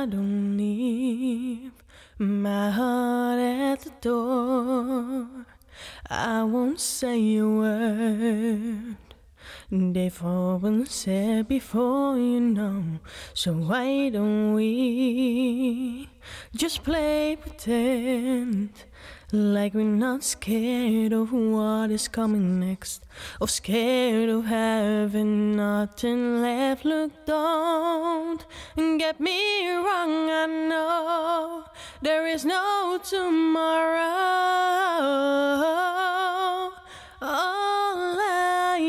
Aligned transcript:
I 0.00 0.06
don't 0.06 0.56
leave 0.56 1.72
my 2.20 2.70
heart 2.70 3.40
at 3.40 3.80
the 3.80 3.90
door. 4.00 5.26
I 6.08 6.44
won't 6.44 6.78
say 6.78 7.38
a 7.38 7.48
word. 7.48 8.96
They've 9.72 10.22
all 10.24 10.60
been 10.60 10.86
said 10.86 11.48
before, 11.48 12.16
you 12.16 12.38
know. 12.38 13.00
So 13.34 13.54
why 13.54 14.10
don't 14.10 14.54
we 14.54 16.08
just 16.54 16.84
play 16.84 17.34
pretend? 17.34 18.70
Like 19.30 19.74
we're 19.74 19.84
not 19.84 20.24
scared 20.24 21.12
of 21.12 21.34
what 21.34 21.90
is 21.90 22.08
coming 22.08 22.60
next, 22.60 23.04
or 23.42 23.46
scared 23.46 24.30
of 24.30 24.46
having 24.46 25.54
nothing 25.54 26.40
left. 26.40 26.86
Look, 26.86 27.26
don't 27.26 28.42
get 28.96 29.20
me 29.20 29.68
wrong, 29.68 30.30
I 30.30 30.46
know 30.46 31.64
there 32.00 32.26
is 32.26 32.46
no 32.46 32.98
tomorrow. 33.04 33.98
All 37.20 38.16
I 38.18 38.80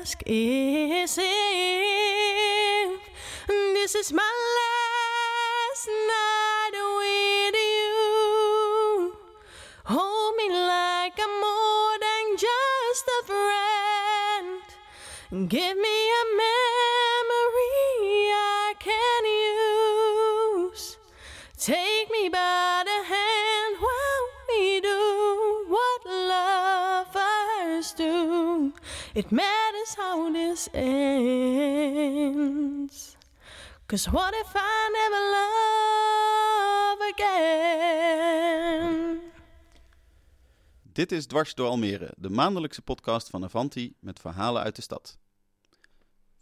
ask 0.00 0.20
is 0.26 1.16
if 1.16 3.00
this 3.46 3.94
is 3.94 4.12
my 4.12 4.32
last 4.58 5.86
night 5.86 6.29
Give 15.32 15.76
me 15.76 16.10
a 16.22 16.24
memory 16.42 17.70
I 18.34 18.74
can 18.80 19.24
use. 20.66 20.98
Take 21.56 22.10
me 22.10 22.28
by 22.28 22.82
the 22.84 23.04
hand 23.06 23.76
while 23.78 24.26
we 24.48 24.80
do 24.80 25.66
what 25.68 26.04
lovers 27.14 27.92
do. 27.92 28.72
It 29.14 29.30
matters 29.30 29.94
how 29.96 30.32
this 30.32 30.68
ends. 30.74 32.10
Cause 33.86 34.06
what 34.10 34.34
if 34.34 34.52
I 34.56 34.90
never 34.98 35.20
love 36.98 37.00
again? 37.14 38.50
Dit 40.92 41.12
is 41.12 41.26
Dwars 41.26 41.54
door 41.54 41.68
Almere, 41.68 42.12
de 42.16 42.30
maandelijkse 42.30 42.82
podcast 42.82 43.28
van 43.28 43.44
Avanti 43.44 43.94
met 44.00 44.20
verhalen 44.20 44.62
uit 44.62 44.76
de 44.76 44.82
stad. 44.82 45.18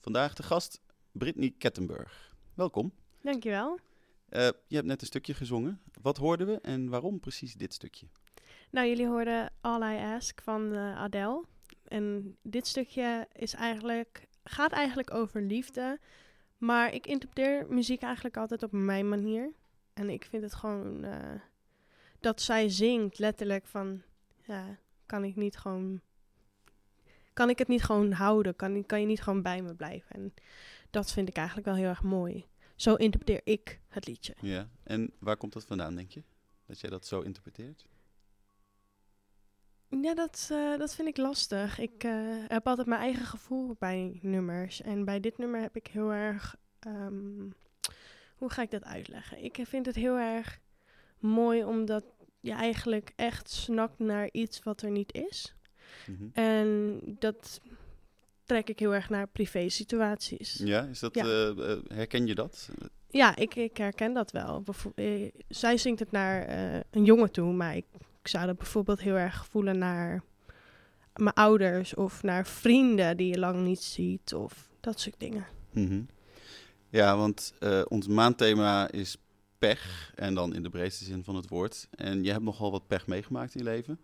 Vandaag 0.09 0.35
de 0.35 0.43
gast 0.43 0.81
Brittany 1.13 1.55
Kettenburg. 1.59 2.35
Welkom. 2.55 2.93
Dankjewel. 3.23 3.79
Eh, 4.29 4.49
je 4.67 4.75
hebt 4.75 4.87
net 4.87 5.01
een 5.01 5.07
stukje 5.07 5.35
gezongen. 5.35 5.81
Wat 6.03 6.17
hoorden 6.17 6.47
we 6.47 6.61
en 6.61 6.89
waarom 6.89 7.21
precies 7.21 7.55
dit 7.55 7.75
stukje? 7.75 8.07
Nou, 8.71 8.87
jullie 8.89 9.07
hoorden 9.07 9.53
All 9.61 9.95
I 9.95 9.99
Ask 10.15 10.41
van 10.43 10.75
eh, 10.75 10.97
Adele. 10.97 11.45
En 11.89 12.37
dit 12.43 12.67
stukje 12.67 13.29
is 13.33 13.55
eigenlijk, 13.55 14.27
gaat 14.45 14.73
eigenlijk 14.73 15.15
over 15.15 15.43
liefde. 15.43 15.99
Maar 16.59 16.95
ik 16.95 17.07
interpreteer 17.07 17.67
muziek 17.69 18.03
eigenlijk 18.03 18.37
altijd 18.37 18.63
op 18.63 18.73
mijn 18.73 19.09
manier. 19.09 19.53
En 19.95 20.11
ik 20.11 20.25
vind 20.25 20.43
het 20.43 20.55
gewoon 20.55 21.05
eh, 21.05 21.41
dat 22.21 22.43
zij 22.43 22.69
zingt 22.69 23.19
letterlijk 23.19 23.67
van... 23.67 24.03
Ja, 24.47 24.79
kan 25.07 25.25
ik 25.25 25.37
niet 25.37 25.57
gewoon... 25.57 26.01
Kan 27.39 27.51
ik 27.51 27.59
het 27.59 27.69
niet 27.69 27.83
gewoon 27.83 28.13
houden? 28.13 28.57
Kan, 28.57 28.87
kan 28.87 29.01
je 29.01 29.07
niet 29.07 29.23
gewoon 29.23 29.43
bij 29.43 29.63
me 29.63 29.75
blijven? 29.75 30.11
En 30.11 30.35
dat 30.91 31.13
vind 31.13 31.29
ik 31.29 31.37
eigenlijk 31.37 31.67
wel 31.67 31.77
heel 31.77 31.89
erg 31.89 32.03
mooi. 32.03 32.47
Zo 32.77 32.95
interpreteer 32.95 33.41
ik 33.45 33.81
het 33.89 34.07
liedje. 34.07 34.35
Ja. 34.41 34.69
En 34.83 35.13
waar 35.19 35.37
komt 35.37 35.53
dat 35.53 35.65
vandaan, 35.65 35.95
denk 35.95 36.11
je? 36.11 36.23
Dat 36.67 36.81
jij 36.81 36.91
dat 36.91 37.07
zo 37.07 37.21
interpreteert? 37.21 37.87
Ja, 39.89 40.15
dat, 40.15 40.49
eh, 40.53 40.79
dat 40.79 40.95
vind 40.95 41.09
ik 41.09 41.17
lastig. 41.17 41.79
Ik 41.79 42.05
eh, 42.05 42.13
heb 42.49 42.67
altijd 42.67 42.87
mijn 42.87 43.01
eigen 43.01 43.27
gevoel 43.27 43.77
bij 43.79 44.19
nummers. 44.23 44.81
En 44.81 45.05
bij 45.05 45.21
dit 45.21 45.39
nummer 45.39 45.61
heb 45.61 45.77
ik 45.77 45.87
heel 45.87 46.13
erg. 46.13 46.57
ehm, 46.79 47.51
hoe 48.37 48.51
ga 48.51 48.63
ik 48.63 48.71
dat 48.71 48.85
uitleggen? 48.85 49.45
Ik 49.45 49.59
vind 49.63 49.87
het 49.87 49.95
heel 49.95 50.17
erg 50.17 50.61
mooi 51.19 51.65
omdat 51.65 52.05
je 52.41 52.53
eigenlijk 52.53 53.13
echt 53.17 53.51
snakt 53.51 53.99
naar 53.99 54.29
iets 54.33 54.63
wat 54.63 54.83
er 54.83 54.91
niet 54.91 55.13
is. 55.13 55.57
Mhm. 56.07 56.25
En 56.33 57.01
dat 57.19 57.61
trek 58.45 58.69
ik 58.69 58.79
heel 58.79 58.95
erg 58.95 59.09
naar 59.11 59.27
privé 59.27 59.69
situaties. 59.69 60.61
Ja, 60.65 60.83
is 60.83 60.99
dat, 60.99 61.15
Ja. 61.15 61.25
eh, 61.25 61.71
eh, 61.73 61.79
herken 61.89 62.27
je 62.27 62.35
dat? 62.35 62.69
Ja, 63.11 63.37
ik, 63.37 63.55
ik 63.55 63.77
herken 63.77 64.13
dat 64.13 64.31
wel. 64.31 64.65
Eh, 64.95 65.31
zij 65.49 65.77
zingt 65.77 66.01
het 66.01 66.11
naar 66.11 66.49
een 66.91 67.05
jongen 67.05 67.31
toe, 67.33 67.53
maar 67.53 67.77
ik, 67.77 67.85
ik 68.23 68.29
zou 68.29 68.47
dat 68.47 68.57
bijvoorbeeld 68.59 69.01
heel 69.01 69.15
erg 69.17 69.47
voelen 69.47 69.79
naar 69.79 70.23
mijn 71.15 71.35
ouders 71.35 71.95
of 71.95 72.23
naar 72.23 72.47
vrienden 72.47 73.17
die 73.17 73.29
je 73.29 73.39
lang 73.39 73.65
niet 73.65 73.83
ziet 73.83 74.35
of 74.35 74.69
dat 74.81 75.01
soort 75.01 75.15
dingen. 75.21 75.47
Mhm. 75.71 76.01
Ja, 76.91 77.17
want 77.17 77.55
ons 77.89 78.07
maandthema 78.07 78.91
is 78.91 79.17
pech. 79.59 80.13
En 80.15 80.35
dan 80.35 80.55
in 80.55 80.63
de 80.63 80.69
breedste 80.71 81.05
zin 81.05 81.25
van 81.25 81.37
het 81.37 81.49
woord. 81.49 81.89
En 81.91 82.25
je 82.25 82.31
hebt 82.31 82.45
nogal 82.45 82.71
wat 82.71 82.87
pech 82.87 83.07
meegemaakt 83.07 83.55
in 83.55 83.65
je 83.65 83.71
leven. 83.71 83.99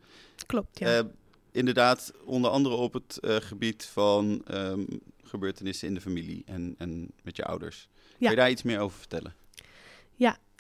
Klopt, 0.47 0.79
ja. 0.79 1.07
Inderdaad, 1.55 2.13
onder 2.25 2.51
andere 2.51 2.75
op 2.75 2.93
het 2.93 3.19
eh, 3.19 3.37
gebied 3.37 3.85
van 3.85 4.43
ehm, 4.47 4.85
gebeurtenissen 5.23 5.89
in 5.89 5.95
de 5.95 6.01
familie 6.01 6.43
en, 6.47 6.75
en 6.79 7.11
met 7.23 7.37
je 7.37 7.45
ouders. 7.45 7.89
Kun 8.19 8.31
je 8.31 8.37
daar 8.37 8.51
iets 8.51 8.63
meer 8.63 8.79
over 8.79 8.99
vertellen? 8.99 9.35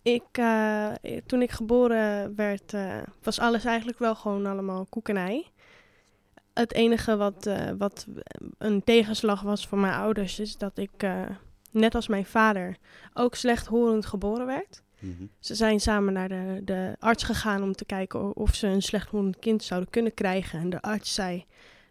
ik, 0.03 0.23
eh, 0.33 0.93
toen 1.27 1.43
ik 1.43 1.51
geboren 1.51 2.35
werd, 2.37 2.75
eh, 2.75 2.97
was 3.23 3.39
alles 3.39 3.65
eigenlijk 3.65 3.99
wel 3.99 4.15
gewoon 4.15 4.47
allemaal 4.47 4.87
koek 4.87 5.09
en 5.09 5.17
ei. 5.17 5.47
Het 6.53 6.73
enige 6.73 7.17
wat, 7.17 7.51
wat 7.79 8.07
een 8.59 8.85
tegenslag 8.85 9.43
was 9.43 9.67
voor 9.67 9.79
mijn 9.79 9.95
ouders, 9.95 10.39
is 10.39 10.57
dat 10.57 10.79
ik, 10.79 11.07
net 11.71 11.95
als 11.95 12.09
mijn 12.09 12.27
vader, 12.27 12.77
ook 13.15 13.35
slechthorend 13.35 14.07
geboren 14.07 14.47
werd. 14.47 14.83
Mhm. 15.05 15.27
Ze 15.39 15.55
zijn 15.55 15.81
samen 15.81 16.13
naar 16.13 16.29
de, 16.29 16.61
de 16.65 16.97
arts 16.99 17.23
gegaan 17.23 17.63
om 17.63 17.73
te 17.73 17.85
kijken 17.85 18.37
of 18.37 18.55
ze 18.55 18.67
een 18.67 18.83
slechthorend 18.83 19.39
kind 19.39 19.63
zouden 19.63 19.91
kunnen 19.91 20.15
krijgen. 20.15 20.59
En 20.61 20.71
de 20.71 20.83
arts 20.83 21.15
zei 21.15 21.45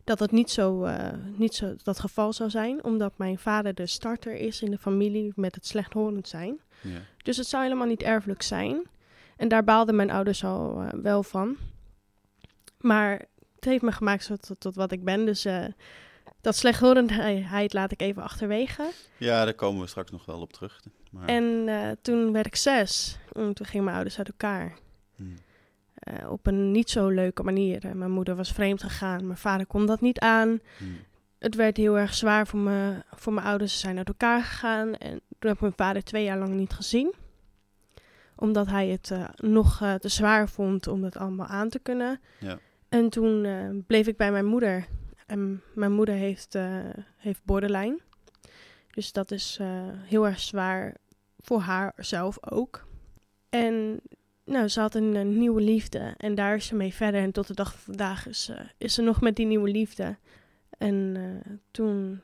dat 0.04 0.20
het 0.20 0.32
niet 0.32 0.50
zo, 0.52 0.84
eh, 0.84 1.14
niet 1.36 1.56
zo 1.56 1.76
dat 1.84 2.00
geval 2.00 2.34
zou 2.34 2.50
zijn, 2.50 2.84
omdat 2.84 3.18
mijn 3.18 3.40
vader 3.40 3.74
de 3.74 3.88
starter 3.88 4.36
is 4.36 4.62
in 4.62 4.72
de 4.72 4.78
familie 4.78 5.32
met 5.36 5.56
het 5.56 5.68
slechthorend 5.68 6.28
zijn. 6.28 6.60
Ja. 6.82 7.00
Dus 7.18 7.38
het 7.38 7.48
zou 7.48 7.64
helemaal 7.64 7.88
niet 7.88 8.04
erfelijk 8.04 8.42
zijn. 8.42 8.82
En 9.38 9.48
daar 9.48 9.64
baalden 9.64 9.96
mijn 9.96 10.12
ouders 10.12 10.44
al 10.44 10.82
eh, 10.82 10.88
wel 11.02 11.24
van. 11.24 11.58
Maar 12.78 13.26
het 13.56 13.66
heeft 13.66 13.84
me 13.84 13.92
gemaakt 13.92 14.26
tot, 14.26 14.42
tot, 14.42 14.60
tot 14.60 14.76
wat 14.76 14.92
ik 14.92 15.04
ben. 15.04 15.26
Dus 15.26 15.46
eh, 15.46 15.66
dat 16.42 16.56
slechthorendheid 16.56 17.74
laat 17.74 17.92
ik 17.92 18.02
even 18.02 18.24
achterwege. 18.24 18.92
ja, 19.18 19.44
daar 19.44 19.54
komen 19.54 19.82
we 19.82 19.88
straks 19.88 20.12
nog 20.12 20.26
wel 20.26 20.42
op 20.42 20.54
terug. 20.54 20.82
Maar, 21.14 21.28
En 21.28 21.68
eh, 21.68 21.92
toen 22.02 22.32
werd 22.32 22.46
ik 22.46 22.56
zes. 22.56 23.18
En 23.32 23.54
toen 23.54 23.66
gingen 23.66 23.84
mijn 23.84 23.96
ouders 23.96 24.18
uit 24.18 24.28
elkaar. 24.28 24.74
Mhm. 25.16 25.30
Eh, 25.94 26.32
op 26.32 26.48
een 26.48 26.72
niet 26.72 26.90
zo 26.90 27.08
leuke 27.08 27.44
manier. 27.44 27.86
Eh, 27.86 27.92
mijn 27.92 28.12
moeder 28.12 28.36
was 28.36 28.52
vreemd 28.52 28.84
gegaan. 28.84 29.26
Mijn 29.26 29.38
vader 29.38 29.66
kon 29.66 29.86
dat 29.86 30.02
niet 30.02 30.20
aan. 30.20 30.50
Mhm. 30.50 30.90
Het 31.40 31.56
werd 31.56 31.78
heel 31.78 31.98
erg 31.98 32.14
zwaar 32.14 32.48
voor, 32.48 32.60
me, 32.60 33.04
voor 33.16 33.34
mijn 33.34 33.48
ouders. 33.48 33.74
Ze 33.74 33.80
zijn 33.80 33.98
uit 33.98 34.08
elkaar 34.08 34.42
gegaan. 34.42 34.96
En 34.96 35.22
toen 35.40 35.50
heb 35.50 35.54
ik 35.54 35.62
mijn 35.62 35.74
vader 35.76 36.04
twee 36.04 36.24
jaar 36.24 36.38
lang 36.38 36.54
niet 36.54 36.74
gezien. 36.74 37.14
Omdat 38.36 38.68
hij 38.68 38.88
het 38.88 39.12
nog 39.36 39.78
te 39.78 40.10
zwaar 40.10 40.50
vond 40.50 40.88
om 40.88 41.04
het 41.04 41.18
allemaal 41.18 41.46
aan 41.48 41.70
te 41.70 41.80
kunnen. 41.80 42.20
Ja. 42.40 42.60
En 42.90 43.10
toen 43.10 43.48
bleef 43.88 44.08
ik 44.08 44.18
bij 44.18 44.32
mijn 44.32 44.46
moeder. 44.46 44.86
En 45.26 45.62
mijn 45.74 45.92
moeder 45.92 46.16
heeft, 46.16 46.58
heeft 47.18 47.42
borderline. 47.44 48.00
Dus 48.92 49.12
dat 49.12 49.32
is 49.32 49.60
heel 50.06 50.26
erg 50.26 50.40
zwaar 50.40 50.96
voor 51.44 51.60
haar 51.60 51.94
zelf 51.98 52.52
ook. 52.52 52.86
En 53.50 54.02
nou, 54.46 54.68
ze 54.68 54.80
had 54.80 54.96
een, 54.96 55.38
nieuwe 55.38 55.62
liefde. 55.62 56.14
En 56.18 56.36
daar 56.36 56.56
is 56.56 56.66
ze 56.66 56.76
mee 56.76 56.94
verder. 56.94 57.22
En 57.22 57.32
tot 57.32 57.48
de 57.48 57.54
dag 57.54 57.72
van 57.72 57.80
vandaag 57.80 58.28
is, 58.28 58.52
is 58.78 58.94
ze 58.94 59.02
nog 59.02 59.22
met 59.22 59.36
die 59.36 59.46
nieuwe 59.46 59.70
liefde. 59.70 60.18
En 60.78 61.14
eh, 61.16 61.54
toen 61.72 62.22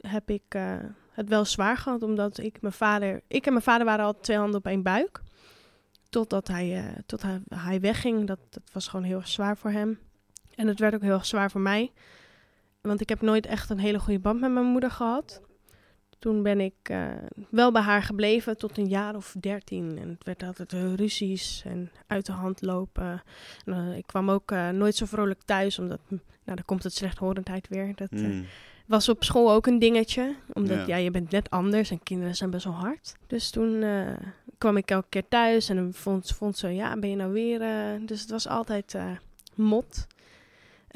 heb 0.00 0.30
ik 0.30 0.42
eh, 0.48 0.76
het 1.10 1.28
wel 1.28 1.44
zwaar 1.44 1.76
gehad, 1.76 2.02
omdat 2.02 2.38
ik 2.38 2.60
mijn 2.60 2.72
vader... 2.72 3.22
Ik 3.26 3.46
en 3.46 3.52
mijn 3.52 3.64
vader 3.64 3.86
waren 3.86 4.04
al 4.04 4.20
twee 4.20 4.36
handen 4.36 4.58
op 4.58 4.66
één 4.66 4.82
buik. 4.82 5.22
Totdat 6.08 6.48
hij, 6.48 6.76
eh, 6.76 6.98
tot 7.06 7.22
hij, 7.22 7.40
hij 7.48 7.80
wegging. 7.80 8.26
Dat, 8.26 8.38
dat 8.50 8.70
was 8.72 8.88
gewoon 8.88 9.04
heel 9.04 9.22
zwaar 9.24 9.56
voor 9.56 9.70
hem. 9.70 9.98
En 10.54 10.66
het 10.66 10.78
werd 10.78 10.94
ook 10.94 11.02
heel 11.02 11.24
zwaar 11.24 11.50
voor 11.50 11.60
mij. 11.60 11.92
Want 12.80 13.00
ik 13.00 13.08
heb 13.08 13.20
nooit 13.20 13.46
echt 13.46 13.70
een 13.70 13.78
hele 13.78 13.98
goede 13.98 14.20
band 14.20 14.40
met 14.40 14.50
mijn 14.50 14.66
moeder 14.66 14.90
gehad. 14.90 15.40
Toen 16.18 16.42
ben 16.42 16.60
ik 16.60 16.74
eh, 16.82 17.06
wel 17.50 17.72
bij 17.72 17.82
haar 17.82 18.02
gebleven 18.02 18.56
tot 18.58 18.78
een 18.78 18.88
jaar 18.88 19.14
of 19.16 19.34
dertien. 19.40 19.98
En 19.98 20.08
het 20.08 20.24
werd 20.24 20.42
altijd 20.42 20.72
eh, 20.72 20.94
ruzies 20.94 21.62
en 21.66 21.90
uit 22.06 22.26
de 22.26 22.32
hand 22.32 22.62
lopen. 22.62 23.22
En, 23.64 23.72
eh, 23.72 23.96
ik 23.96 24.06
kwam 24.06 24.30
ook 24.30 24.50
nooit 24.72 24.94
zo 24.96 25.06
vrolijk 25.06 25.42
thuis, 25.44 25.78
omdat... 25.78 26.00
Nou, 26.08 26.20
dan 26.60 26.64
komt 26.64 26.82
het 26.82 26.94
slechthorendheid 26.94 27.68
weer. 27.68 27.92
Dat 27.94 28.10
Mhm. 28.10 28.42
was 28.86 29.08
op 29.08 29.24
school 29.24 29.52
ook 29.52 29.66
een 29.66 29.78
dingetje. 29.78 30.34
Omdat 30.52 30.76
Ja. 30.76 30.86
ja. 30.86 30.96
je 30.96 31.10
bent 31.10 31.30
net 31.30 31.50
anders 31.50 31.90
en 31.90 32.02
kinderen 32.02 32.34
zijn 32.34 32.50
best 32.50 32.64
wel 32.64 32.74
hard. 32.74 33.14
Dus 33.26 33.50
toen, 33.50 33.84
kwam 34.58 34.76
ik 34.76 34.90
elke 34.90 35.08
keer 35.08 35.28
thuis 35.28 35.68
en 35.68 35.94
vond, 35.94 36.30
vond 36.30 36.56
ze, 36.56 36.68
ja, 36.68 36.96
ben 36.98 37.10
je 37.10 37.16
nou 37.16 37.32
weer... 37.32 37.58
dus 38.06 38.20
het 38.20 38.30
was 38.30 38.48
altijd 38.48 38.94
mot. 39.54 40.06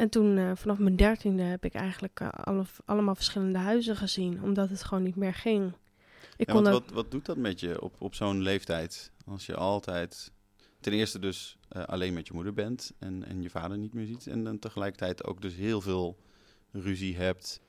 En 0.03 0.09
toen, 0.09 0.39
eh, 0.39 0.51
vanaf 0.55 0.79
mijn 0.79 0.97
dertiende, 0.97 1.43
heb 1.43 1.65
ik 1.65 1.75
eigenlijk 1.75 2.21
eh, 2.21 2.29
alle, 2.29 2.65
allemaal 2.85 3.15
verschillende 3.15 3.59
huizen 3.59 3.97
gezien. 3.97 4.43
Omdat 4.43 4.69
het 4.69 4.85
gewoon 4.85 5.03
niet 5.03 5.17
meer 5.17 5.35
ging. 5.35 5.73
Ik 6.37 6.47
Ja, 6.47 6.53
kon 6.53 6.63
wat, 6.63 6.91
wat 6.91 7.11
doet 7.11 7.27
dat 7.27 7.37
met 7.37 7.61
je 7.61 7.83
op, 7.83 7.95
op 7.99 8.15
zo'n 8.15 8.41
leeftijd? 8.41 9.13
Als 9.27 9.47
je 9.47 9.55
altijd 9.55 10.33
ten 10.81 10.93
eerste 10.93 11.19
dus 11.19 11.57
eh, 11.69 11.85
alleen 11.85 12.15
met 12.15 12.27
je 12.27 12.35
moeder 12.35 12.53
bent 12.53 12.93
en, 12.99 13.25
en 13.27 13.43
je 13.43 13.51
vader 13.51 13.79
niet 13.79 13.95
meer 13.95 14.07
ziet. 14.07 14.27
En 14.27 14.45
dan 14.45 14.59
tegelijkertijd 14.59 15.25
ook 15.25 15.43
dus 15.43 15.55
heel 15.55 15.81
veel 15.81 16.17
ruzie 16.73 17.17
hebt. 17.17 17.61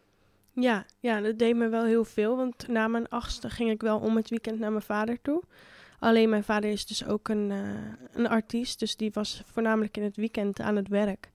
ja, 0.54 0.86
ja, 1.00 1.22
dat 1.22 1.40
deed 1.40 1.56
me 1.56 1.68
wel 1.68 1.86
heel 1.86 2.06
veel. 2.06 2.36
Want 2.36 2.68
na 2.68 2.88
mijn 2.88 3.10
achtste 3.10 3.50
ging 3.50 3.70
ik 3.70 3.82
wel 3.82 4.00
om 4.00 4.16
het 4.16 4.30
weekend 4.30 4.60
naar 4.60 4.72
mijn 4.72 4.84
vader 4.84 5.22
toe. 5.22 5.44
Alleen 6.00 6.30
mijn 6.30 6.44
vader 6.44 6.70
is 6.70 6.86
dus 6.86 7.06
ook 7.06 7.30
een, 7.30 7.50
een 8.12 8.28
artiest. 8.28 8.80
Dus 8.80 8.96
die 8.96 9.12
was 9.12 9.42
voornamelijk 9.46 9.98
in 9.98 10.04
het 10.04 10.16
weekend 10.16 10.60
aan 10.60 10.76
het 10.76 10.88
werk. 10.88 11.32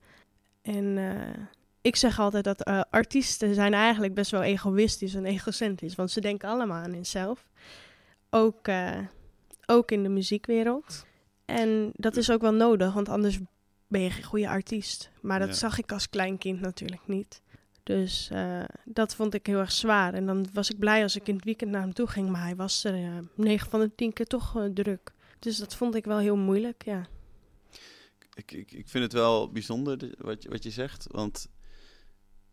En 0.61 0.97
eh, 0.97 1.43
ik 1.81 1.95
zeg 1.95 2.19
altijd 2.19 2.43
dat 2.43 2.63
eh, 2.63 2.81
artiesten 2.89 3.53
zijn 3.53 3.73
eigenlijk 3.73 4.13
best 4.13 4.31
wel 4.31 4.41
egoïstisch 4.43 5.13
en 5.13 5.25
egocentrisch. 5.25 5.95
Want 5.95 6.11
ze 6.11 6.21
denken 6.21 6.49
allemaal 6.49 6.83
aan 6.83 6.93
zichzelf. 6.93 7.47
Ook, 8.29 8.67
eh, 8.67 8.97
ook 9.65 9.91
in 9.91 10.03
de 10.03 10.09
muziekwereld. 10.09 11.05
En 11.45 11.91
dat 11.95 12.15
is 12.17 12.31
ook 12.31 12.41
wel 12.41 12.53
nodig, 12.53 12.93
want 12.93 13.09
anders 13.09 13.39
ben 13.87 14.01
je 14.01 14.09
geen 14.09 14.23
goede 14.23 14.49
artiest. 14.49 15.09
Maar 15.21 15.39
dat 15.39 15.47
Ja. 15.47 15.53
zag 15.53 15.77
ik 15.77 15.91
als 15.91 16.09
klein 16.09 16.37
kind 16.37 16.61
natuurlijk 16.61 17.01
niet. 17.05 17.41
Dus 17.83 18.29
dat 18.85 19.15
vond 19.15 19.33
ik 19.33 19.45
heel 19.45 19.59
erg 19.59 19.71
zwaar. 19.71 20.13
En 20.13 20.25
dan 20.25 20.45
was 20.53 20.69
ik 20.69 20.79
blij 20.79 21.03
als 21.03 21.15
ik 21.15 21.27
in 21.27 21.35
het 21.35 21.43
weekend 21.43 21.71
naar 21.71 21.81
hem 21.81 21.93
toe 21.93 22.07
ging. 22.07 22.29
Maar 22.29 22.41
hij 22.43 22.55
was 22.55 22.83
er 22.83 23.23
9 23.35 23.69
van 23.69 23.79
de 23.79 23.95
10 23.95 24.13
keer 24.13 24.25
toch 24.25 24.67
druk. 24.73 25.11
Dus 25.39 25.57
dat 25.57 25.75
vond 25.75 25.95
ik 25.95 26.05
wel 26.05 26.17
heel 26.17 26.37
moeilijk, 26.37 26.83
ja. 26.85 27.05
Ik, 28.39 28.51
ik, 28.51 28.71
ik 28.71 28.87
vind 28.87 29.03
het 29.03 29.13
wel 29.13 29.51
bijzonder 29.51 29.97
de- 29.97 30.15
wat, 30.17 30.43
je- 30.43 30.49
wat 30.49 30.63
je 30.63 30.69
zegt. 30.71 31.05
Want 31.11 31.47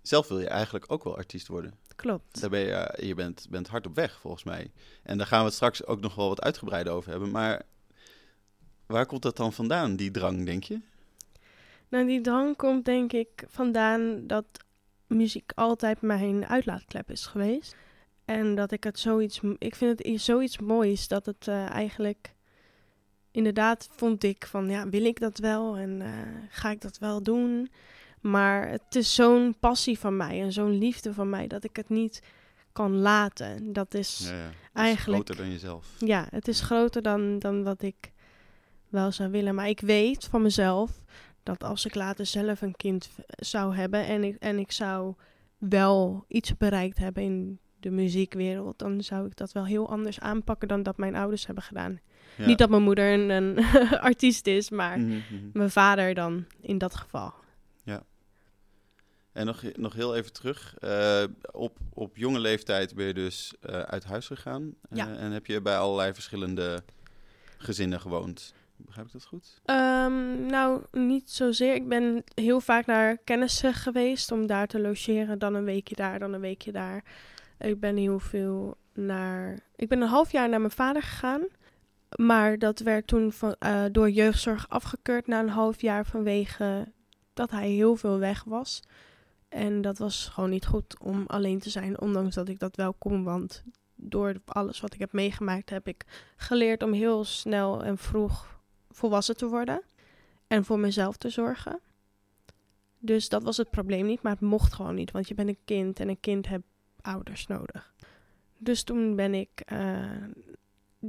zelf 0.02 0.28
wil 0.28 0.40
je 0.40 0.48
eigenlijk 0.48 0.84
ook 0.92 1.04
wel 1.04 1.16
artiest 1.16 1.46
worden. 1.48 1.74
Klopt. 1.96 2.40
Daar 2.40 2.50
ben 2.50 2.60
je, 2.60 2.98
je 3.06 3.14
bent, 3.14 3.46
bent 3.50 3.68
hard 3.68 3.86
op 3.86 3.94
weg, 3.94 4.20
volgens 4.20 4.44
mij. 4.44 4.70
En 5.02 5.18
daar 5.18 5.26
gaan 5.26 5.38
we 5.38 5.44
het 5.44 5.54
straks 5.54 5.86
ook 5.86 6.00
nog 6.00 6.14
wel 6.14 6.28
wat 6.28 6.40
uitgebreider 6.42 6.92
over 6.92 7.10
hebben. 7.10 7.30
Maar 7.30 7.62
waar 8.86 9.06
komt 9.06 9.22
dat 9.22 9.36
dan 9.36 9.52
vandaan, 9.52 9.96
die 9.96 10.10
drang, 10.10 10.44
denk 10.46 10.64
je? 10.64 10.80
Nou, 11.88 12.06
die 12.06 12.20
drang 12.20 12.56
komt 12.56 12.84
denk 12.84 13.12
ik 13.12 13.44
vandaan 13.48 14.26
dat 14.26 14.44
muziek 15.06 15.52
altijd 15.54 16.00
mijn 16.00 16.46
uitlaatklep 16.46 17.10
is 17.10 17.26
geweest. 17.26 17.76
En 18.24 18.54
dat 18.54 18.72
ik 18.72 18.84
het 18.84 18.98
zoiets... 18.98 19.40
Ik 19.58 19.74
vind 19.74 19.98
het 19.98 20.20
zoiets 20.20 20.58
moois 20.58 21.08
dat 21.08 21.26
het 21.26 21.48
eh, 21.48 21.70
eigenlijk... 21.70 22.34
Inderdaad 23.36 23.88
vond 23.90 24.24
ik 24.24 24.46
van, 24.46 24.68
ja, 24.68 24.88
wil 24.88 25.04
ik 25.04 25.20
dat 25.20 25.38
wel? 25.38 25.76
En 25.76 26.02
eh, 26.02 26.08
ga 26.48 26.70
ik 26.70 26.80
dat 26.80 26.98
wel 26.98 27.22
doen? 27.22 27.70
Maar 28.20 28.68
het 28.68 28.94
is 28.94 29.14
zo'n 29.14 29.56
passie 29.60 29.98
van 29.98 30.16
mij 30.16 30.42
en 30.42 30.52
zo'n 30.52 30.78
liefde 30.78 31.14
van 31.14 31.30
mij 31.30 31.46
dat 31.46 31.64
ik 31.64 31.76
het 31.76 31.88
niet 31.88 32.22
kan 32.72 32.96
laten. 32.96 33.72
Dat 33.72 33.94
is... 33.94 34.28
Ja, 34.28 34.36
ja. 34.36 34.42
Dat 34.42 34.52
is 34.52 34.70
eigenlijk- 34.72 35.24
groter 35.24 35.44
dan 35.44 35.52
jezelf. 35.52 35.86
Ja, 35.98 36.26
het 36.30 36.48
is 36.48 36.60
groter 36.60 37.02
dan, 37.02 37.38
dan 37.38 37.62
wat 37.64 37.82
ik 37.82 38.12
wel 38.88 39.12
zou 39.12 39.30
willen. 39.30 39.54
Maar 39.54 39.68
ik 39.68 39.80
weet 39.80 40.24
van 40.24 40.42
mezelf 40.42 41.00
dat 41.42 41.64
als 41.64 41.86
ik 41.86 41.94
later 41.94 42.26
zelf 42.26 42.62
een 42.62 42.76
kind 42.76 43.10
zou 43.26 43.74
hebben 43.74 44.06
en 44.06 44.24
ik, 44.24 44.36
en 44.38 44.58
ik 44.58 44.72
zou 44.72 45.14
wel 45.58 46.24
iets 46.28 46.56
bereikt 46.56 46.98
hebben 46.98 47.22
in 47.22 47.58
de 47.80 47.90
muziekwereld, 47.90 48.78
dan 48.78 49.02
zou 49.02 49.26
ik 49.26 49.36
dat 49.36 49.52
wel 49.52 49.64
heel 49.64 49.88
anders 49.90 50.20
aanpakken 50.20 50.68
dan 50.68 50.82
dat 50.82 50.96
mijn 50.96 51.16
ouders 51.16 51.46
hebben 51.46 51.64
gedaan. 51.64 52.00
Ja. 52.36 52.46
Niet 52.46 52.58
dat 52.58 52.70
mijn 52.70 52.82
moeder 52.82 53.12
een, 53.12 53.30
een 53.30 53.58
artiest 54.00 54.46
is, 54.46 54.70
maar 54.70 54.98
Mhm, 54.98 55.08
mhm. 55.08 55.48
mijn 55.52 55.70
vader 55.70 56.14
dan 56.14 56.44
in 56.60 56.78
dat 56.78 56.94
geval. 56.94 57.34
En 59.32 59.46
nog, 59.46 59.62
nog 59.76 59.94
heel 59.94 60.16
even 60.16 60.32
terug. 60.32 60.74
Eh, 60.78 61.24
op, 61.50 61.76
op 61.94 62.16
jonge 62.16 62.38
leeftijd 62.38 62.94
ben 62.94 63.06
je 63.06 63.14
dus 63.14 63.54
eh, 63.60 63.80
uit 63.80 64.04
huis 64.04 64.26
gegaan. 64.26 64.74
Eh, 64.90 64.96
Ja. 64.96 65.14
en 65.16 65.30
heb 65.32 65.46
je 65.46 65.60
bij 65.62 65.78
allerlei 65.78 66.14
verschillende 66.14 66.82
gezinnen 67.58 68.00
gewoond. 68.00 68.54
Begrijp 68.76 69.06
ik 69.06 69.12
dat 69.12 69.24
goed? 69.24 69.60
Ehm, 69.64 70.46
nou, 70.46 70.82
niet 70.92 71.30
zozeer. 71.30 71.74
Ik 71.74 71.88
ben 71.88 72.24
heel 72.34 72.60
vaak 72.60 72.86
naar 72.86 73.16
kennissen 73.16 73.74
geweest 73.74 74.32
om 74.32 74.46
daar 74.46 74.66
te 74.66 74.80
logeren. 74.80 75.38
Dan 75.38 75.54
een 75.54 75.64
weekje 75.64 75.94
daar, 75.94 76.18
dan 76.18 76.32
een 76.32 76.40
weekje 76.40 76.72
daar. 76.72 77.04
Ik 77.58 77.80
ben 77.80 77.96
heel 77.96 78.18
veel 78.18 78.76
naar. 78.94 79.58
Ik 79.76 79.88
ben 79.88 80.00
een 80.00 80.08
half 80.08 80.32
jaar 80.32 80.48
naar 80.48 80.60
mijn 80.60 80.72
vader 80.72 81.02
gegaan. 81.02 81.42
Maar 82.16 82.58
dat 82.58 82.78
werd 82.78 83.06
toen 83.06 83.32
van, 83.32 83.54
eh, 83.58 83.84
door 83.92 84.10
jeugdzorg 84.10 84.68
afgekeurd 84.68 85.26
na 85.26 85.40
een 85.40 85.48
half 85.48 85.80
jaar 85.80 86.06
vanwege 86.06 86.92
dat 87.32 87.50
hij 87.50 87.70
heel 87.70 87.96
veel 87.96 88.18
weg 88.18 88.44
was. 88.44 88.82
En 89.48 89.80
dat 89.80 89.98
was 89.98 90.28
gewoon 90.28 90.50
niet 90.50 90.66
goed 90.66 90.98
om 91.00 91.24
alleen 91.26 91.58
te 91.58 91.70
zijn, 91.70 92.00
ondanks 92.00 92.34
dat 92.34 92.48
ik 92.48 92.58
dat 92.58 92.76
wel 92.76 92.92
kon. 92.92 93.24
Want 93.24 93.64
door 93.94 94.34
alles 94.44 94.80
wat 94.80 94.94
ik 94.94 95.00
heb 95.00 95.12
meegemaakt, 95.12 95.70
heb 95.70 95.88
ik 95.88 96.04
geleerd 96.36 96.82
om 96.82 96.92
heel 96.92 97.24
snel 97.24 97.84
en 97.84 97.98
vroeg 97.98 98.60
volwassen 98.90 99.36
te 99.36 99.46
worden 99.46 99.82
en 100.46 100.64
voor 100.64 100.78
mezelf 100.78 101.16
te 101.16 101.28
zorgen. 101.28 101.80
Dus 102.98 103.28
dat 103.28 103.42
was 103.42 103.56
het 103.56 103.70
probleem 103.70 104.06
niet, 104.06 104.22
maar 104.22 104.32
het 104.32 104.40
mocht 104.40 104.72
gewoon 104.72 104.94
niet, 104.94 105.10
want 105.10 105.28
je 105.28 105.34
bent 105.34 105.48
een 105.48 105.58
kind 105.64 106.00
en 106.00 106.08
een 106.08 106.20
kind 106.20 106.48
heeft 106.48 106.62
ouders 107.00 107.46
nodig. 107.46 107.94
Dus 108.58 108.82
toen 108.82 109.16
ben 109.16 109.34
ik 109.34 109.60
eh, 109.64 110.00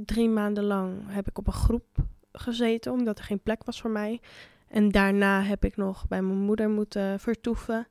drie 0.04 0.28
maanden 0.28 0.64
lang 0.64 1.00
heb 1.06 1.28
ik 1.28 1.38
op 1.38 1.46
een 1.46 1.52
groep 1.52 1.84
gezeten, 2.32 2.92
omdat 2.92 3.18
er 3.18 3.24
geen 3.24 3.40
plek 3.42 3.64
was 3.64 3.80
voor 3.80 3.90
mij. 3.90 4.20
En 4.68 4.90
daarna 4.90 5.42
heb 5.42 5.64
ik 5.64 5.76
nog 5.76 6.08
bij 6.08 6.22
mijn 6.22 6.38
moeder 6.38 6.70
moeten 6.70 7.20
vertoeven. 7.20 7.86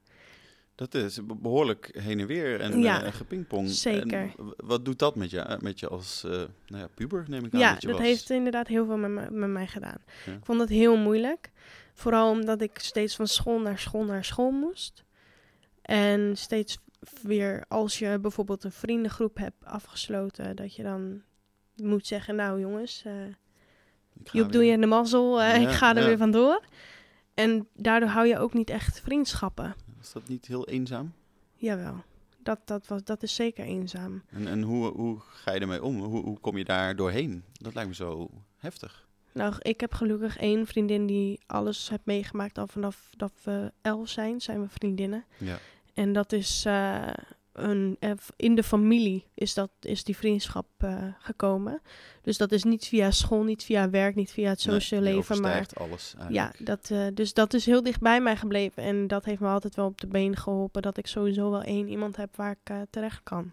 Dat 0.75 0.93
is 0.93 1.25
be- 1.25 1.35
behoorlijk 1.35 1.89
heen 1.99 2.19
en 2.19 2.27
weer 2.27 2.59
en 2.61 2.79
Ja, 2.81 3.03
eh, 3.03 3.13
gepingpong. 3.13 3.69
zeker. 3.69 4.19
En 4.19 4.53
wat 4.57 4.85
doet 4.85 4.99
dat 4.99 5.15
met 5.15 5.29
je, 5.29 5.39
eh, 5.39 5.59
met 5.59 5.79
je 5.79 5.87
als 5.87 6.23
eh, 6.23 6.31
nou 6.31 6.47
ja, 6.67 6.87
puber, 6.95 7.25
neem 7.27 7.45
ik 7.45 7.53
aan 7.53 7.59
Ja, 7.59 7.71
dat 7.73 7.81
je 7.81 7.87
dat 7.87 7.97
was? 7.97 8.05
heeft 8.07 8.29
inderdaad 8.29 8.67
heel 8.67 8.85
veel 8.85 8.97
met, 8.97 9.09
me- 9.11 9.31
met 9.31 9.49
mij 9.49 9.67
gedaan. 9.67 9.97
Ja. 10.25 10.31
Ik 10.33 10.45
vond 10.45 10.59
dat 10.59 10.69
heel 10.69 10.97
moeilijk. 10.97 11.51
Vooral 11.93 12.31
omdat 12.31 12.61
ik 12.61 12.79
steeds 12.79 13.15
van 13.15 13.27
school 13.27 13.59
naar 13.59 13.79
school 13.79 14.03
naar 14.03 14.25
school 14.25 14.51
moest. 14.51 15.03
En 15.81 16.37
steeds 16.37 16.77
weer, 17.21 17.65
als 17.67 17.99
je 17.99 18.19
bijvoorbeeld 18.19 18.63
een 18.63 18.71
vriendengroep 18.71 19.37
hebt 19.37 19.65
afgesloten, 19.65 20.55
dat 20.55 20.75
je 20.75 20.83
dan 20.83 21.21
moet 21.83 22.07
zeggen, 22.07 22.35
nou 22.35 22.59
jongens, 22.59 23.03
Joep, 24.23 24.51
doe 24.51 24.61
weer- 24.61 24.71
je 24.71 24.77
de 24.79 24.85
mazzel, 24.85 25.41
eh, 25.41 25.61
Ja, 25.61 25.69
ik 25.69 25.75
ga 25.75 25.95
er 25.95 26.01
ja. 26.01 26.07
weer 26.07 26.17
vandoor. 26.17 26.61
En 27.33 27.67
daardoor 27.73 28.09
hou 28.09 28.27
je 28.27 28.37
ook 28.39 28.53
niet 28.53 28.69
echt 28.69 28.99
vriendschappen. 29.01 29.75
Is 30.01 30.11
dat 30.11 30.27
niet 30.27 30.45
heel 30.45 30.67
eenzaam? 30.67 31.13
Jawel, 31.55 32.03
dat, 32.43 32.59
dat, 32.65 32.87
was, 32.87 33.03
dat 33.03 33.23
is 33.23 33.35
zeker 33.35 33.65
eenzaam. 33.65 34.23
En, 34.29 34.47
en 34.47 34.61
hoe, 34.61 34.87
hoe 34.91 35.19
ga 35.19 35.53
je 35.53 35.59
ermee 35.59 35.83
om? 35.83 35.99
Hoe, 36.03 36.23
hoe 36.23 36.39
kom 36.39 36.57
je 36.57 36.65
daar 36.65 36.95
doorheen? 36.95 37.43
Dat 37.53 37.73
lijkt 37.73 37.89
me 37.89 37.95
zo 37.95 38.29
heftig. 38.57 39.07
Nou, 39.33 39.53
ik 39.59 39.79
heb 39.79 39.93
gelukkig 39.93 40.37
één 40.37 40.65
vriendin 40.67 41.05
die 41.05 41.39
alles 41.45 41.89
heeft 41.89 42.05
meegemaakt 42.05 42.57
al 42.57 42.67
vanaf 42.67 43.09
dat 43.17 43.31
we 43.43 43.71
elf 43.81 44.09
zijn, 44.09 44.41
zijn 44.41 44.61
we 44.61 44.69
vriendinnen. 44.69 45.25
Ja. 45.37 45.57
En 45.93 46.13
dat 46.13 46.31
is 46.31 46.63
eh, 46.65 47.07
een, 47.57 47.97
eh, 47.99 48.11
in 48.35 48.55
de 48.55 48.63
familie 48.63 49.25
is, 49.33 49.53
dat, 49.53 49.69
is 49.81 50.03
die 50.03 50.17
vriendschap 50.17 50.67
eh, 50.77 51.03
gekomen. 51.19 51.81
Dus 52.21 52.37
dat 52.37 52.51
is 52.51 52.63
niet 52.63 52.85
via 52.85 53.11
school, 53.11 53.43
niet 53.43 53.63
via 53.63 53.89
werk, 53.89 54.15
niet 54.15 54.31
via 54.31 54.49
het 54.49 54.61
sociale 54.61 55.05
Nee, 55.05 55.15
leven. 55.15 55.41
Maar 55.41 55.67
alles 55.73 56.15
ja, 56.29 56.53
dat, 56.59 56.89
eh, 56.91 57.07
dus 57.13 57.33
dat 57.33 57.53
is 57.53 57.65
heel 57.65 57.83
dicht 57.83 57.99
bij 57.99 58.21
mij 58.21 58.37
gebleven. 58.37 58.83
En 58.83 59.07
dat 59.07 59.25
heeft 59.25 59.39
me 59.39 59.47
altijd 59.47 59.75
wel 59.75 59.85
op 59.85 60.01
de 60.01 60.07
been 60.07 60.35
geholpen. 60.35 60.81
Dat 60.81 60.97
ik 60.97 61.07
sowieso 61.07 61.51
wel 61.51 61.63
één 61.63 61.89
iemand 61.89 62.15
heb 62.15 62.35
waar 62.35 62.57
ik 62.63 62.75
terecht 62.89 63.23
kan. 63.23 63.51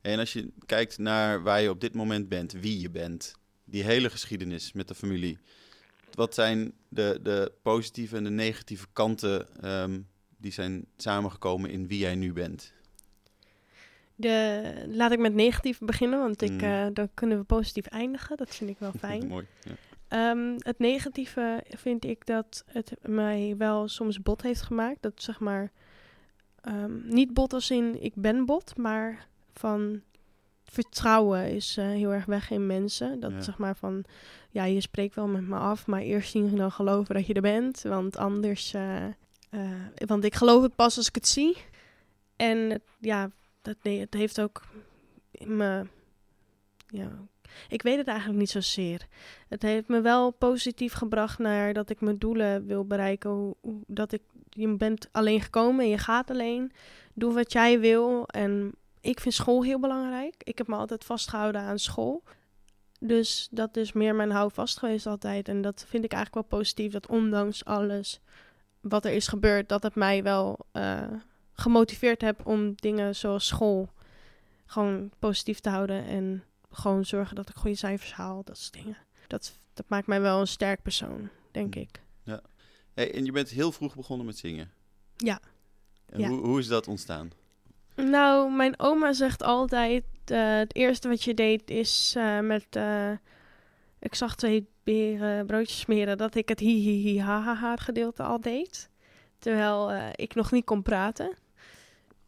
En 0.00 0.18
als 0.18 0.32
je 0.32 0.48
kijkt 0.66 0.98
naar 0.98 1.42
waar 1.42 1.62
je 1.62 1.70
op 1.70 1.80
dit 1.80 1.94
moment 1.94 2.28
bent, 2.28 2.52
wie 2.52 2.80
je 2.80 2.90
bent, 2.90 3.34
die 3.64 3.82
hele 3.82 4.10
geschiedenis 4.10 4.72
met 4.72 4.88
de 4.88 4.94
familie. 4.94 5.38
Wat 6.12 6.34
zijn 6.34 6.72
de, 6.88 7.18
de 7.22 7.52
positieve 7.62 8.16
en 8.16 8.24
de 8.24 8.30
negatieve 8.30 8.86
kanten 8.92 9.62
ehm, 9.62 10.00
die 10.36 10.52
zijn 10.52 10.86
samengekomen 10.96 11.70
in 11.70 11.86
wie 11.86 11.98
jij 11.98 12.14
nu 12.14 12.32
bent? 12.32 12.74
De, 14.18 14.62
laat 14.88 15.12
ik 15.12 15.18
met 15.18 15.34
negatief 15.34 15.78
beginnen, 15.78 16.18
want 16.18 16.42
ik, 16.42 16.50
Mm. 16.50 16.60
eh, 16.60 16.86
dan 16.92 17.08
kunnen 17.14 17.38
we 17.38 17.44
positief 17.44 17.86
eindigen. 17.86 18.36
Dat 18.36 18.54
vind 18.54 18.70
ik 18.70 18.78
wel 18.78 18.92
fijn. 19.08 19.26
Mooi. 19.26 19.46
Ja. 19.60 19.70
Ehm, 20.08 20.54
het 20.58 20.78
negatieve 20.78 21.62
vind 21.68 22.04
ik 22.04 22.26
dat 22.26 22.64
het 22.66 22.92
mij 23.02 23.54
wel 23.58 23.88
soms 23.88 24.22
bot 24.22 24.42
heeft 24.42 24.62
gemaakt. 24.62 25.02
Dat 25.02 25.12
zeg 25.22 25.40
maar, 25.40 25.70
ehm, 26.60 27.08
niet 27.08 27.34
bot 27.34 27.52
als 27.52 27.70
in 27.70 28.02
ik 28.02 28.12
ben 28.14 28.44
bot, 28.46 28.76
maar 28.76 29.26
van 29.54 30.00
vertrouwen 30.64 31.50
is 31.54 31.76
eh, 31.76 31.86
heel 31.86 32.12
erg 32.12 32.24
weg 32.24 32.50
in 32.50 32.66
mensen. 32.66 33.20
Dat 33.20 33.30
Ja. 33.30 33.40
zeg 33.40 33.58
maar 33.58 33.76
van, 33.76 34.04
ja, 34.50 34.64
je 34.64 34.80
spreekt 34.80 35.14
wel 35.14 35.26
met 35.28 35.42
me 35.48 35.56
af, 35.56 35.86
maar 35.86 36.00
eerst 36.00 36.30
zien 36.30 36.50
we 36.50 36.56
dan 36.56 36.72
geloven 36.72 37.14
dat 37.14 37.26
je 37.26 37.34
er 37.34 37.40
bent. 37.40 37.82
Want 37.82 38.16
anders, 38.16 38.74
eh, 38.74 39.04
want 40.06 40.24
ik 40.24 40.34
geloof 40.34 40.62
het 40.62 40.74
pas 40.74 40.96
als 40.96 41.08
ik 41.08 41.14
het 41.14 41.28
zie. 41.28 41.56
En 42.36 42.82
ja, 43.00 43.30
dat, 43.66 43.76
nee, 43.82 44.00
het 44.00 44.14
heeft 44.14 44.40
ook 44.40 44.62
me, 45.38 45.86
ja, 46.86 47.10
Ik 47.68 47.82
weet 47.82 47.96
het 47.96 48.06
eigenlijk 48.08 48.38
niet 48.38 48.50
zozeer. 48.50 49.06
Het 49.48 49.62
heeft 49.62 49.88
me 49.88 50.00
wel 50.00 50.30
positief 50.30 50.92
gebracht 50.92 51.38
naar 51.38 51.72
dat 51.72 51.90
ik 51.90 52.00
mijn 52.00 52.18
doelen 52.18 52.66
wil 52.66 52.86
bereiken. 52.86 53.30
Hoe, 53.30 53.56
dat 53.86 54.12
ik, 54.12 54.22
je 54.50 54.76
bent 54.76 55.08
alleen 55.12 55.40
gekomen 55.40 55.84
en 55.84 55.90
je 55.90 55.98
gaat 55.98 56.30
alleen. 56.30 56.72
Doe 57.14 57.32
wat 57.32 57.52
jij 57.52 57.80
wil. 57.80 58.26
En 58.26 58.72
ik 59.00 59.20
vind 59.20 59.34
school 59.34 59.64
heel 59.64 59.80
belangrijk. 59.80 60.34
Ik 60.38 60.58
heb 60.58 60.66
me 60.66 60.76
altijd 60.76 61.04
vastgehouden 61.04 61.60
aan 61.60 61.78
school. 61.78 62.22
Dus 63.00 63.48
dat 63.50 63.76
is 63.76 63.92
meer 63.92 64.14
mijn 64.14 64.30
houvast 64.30 64.78
geweest 64.78 65.06
altijd. 65.06 65.48
En 65.48 65.62
dat 65.62 65.84
vind 65.88 66.04
ik 66.04 66.12
eigenlijk 66.12 66.48
wel 66.48 66.58
positief. 66.60 66.92
Dat 66.92 67.08
ondanks 67.08 67.64
alles 67.64 68.20
wat 68.80 69.04
er 69.04 69.12
is 69.12 69.28
gebeurd, 69.28 69.68
dat 69.68 69.82
het 69.82 69.94
mij 69.94 70.22
wel 70.22 70.58
eh, 70.72 71.12
gemotiveerd 71.56 72.20
heb 72.20 72.46
om 72.46 72.74
dingen 72.74 73.14
zoals 73.16 73.46
school 73.46 73.88
gewoon 74.66 75.10
positief 75.18 75.60
te 75.60 75.68
houden. 75.68 76.04
En 76.04 76.44
gewoon 76.70 77.04
zorgen 77.04 77.36
dat 77.36 77.48
ik 77.48 77.54
goede 77.54 77.76
cijfers 77.76 78.12
haal. 78.12 78.42
Dat 78.44 78.58
soort 78.58 78.72
dingen. 78.72 78.96
Dat, 79.26 79.58
dat 79.74 79.88
maakt 79.88 80.06
mij 80.06 80.20
wel 80.20 80.40
een 80.40 80.46
sterk 80.46 80.82
persoon, 80.82 81.28
denk 81.50 81.74
Mm. 81.74 81.80
ik. 81.82 82.04
Hey, 82.94 83.14
en 83.14 83.24
je 83.24 83.32
bent 83.32 83.48
heel 83.48 83.72
vroeg 83.72 83.96
begonnen 83.96 84.26
met 84.26 84.36
zingen. 84.38 84.70
Ja. 85.16 85.40
En 86.06 86.20
Ja. 86.20 86.28
Hoe, 86.28 86.38
hoe 86.46 86.58
is 86.58 86.66
dat 86.66 86.88
ontstaan? 86.88 87.30
Nou, 87.94 88.52
mijn 88.52 88.78
oma 88.80 89.12
zegt 89.12 89.42
altijd: 89.42 90.04
eh, 90.24 90.56
het 90.56 90.74
eerste 90.74 91.08
wat 91.08 91.22
je 91.22 91.34
deed 91.34 91.70
is 91.70 92.14
eh, 92.16 92.40
met. 92.40 92.66
eh, 92.70 93.10
ik 93.98 94.14
zag 94.14 94.36
twee 94.36 94.66
beren 94.84 95.46
broodjes 95.46 95.78
smeren, 95.78 96.18
dat 96.18 96.34
ik 96.34 96.48
het 96.48 96.58
hi 96.60 96.80
hi 96.80 97.02
hi 97.02 97.18
ha 97.20 97.40
ha 97.40 97.54
ha 97.54 97.76
gedeelte 97.76 98.22
al 98.22 98.40
deed. 98.40 98.90
Terwijl 99.38 99.92
ik 100.14 100.34
nog 100.34 100.52
niet 100.52 100.64
kon 100.64 100.82
praten. 100.82 101.36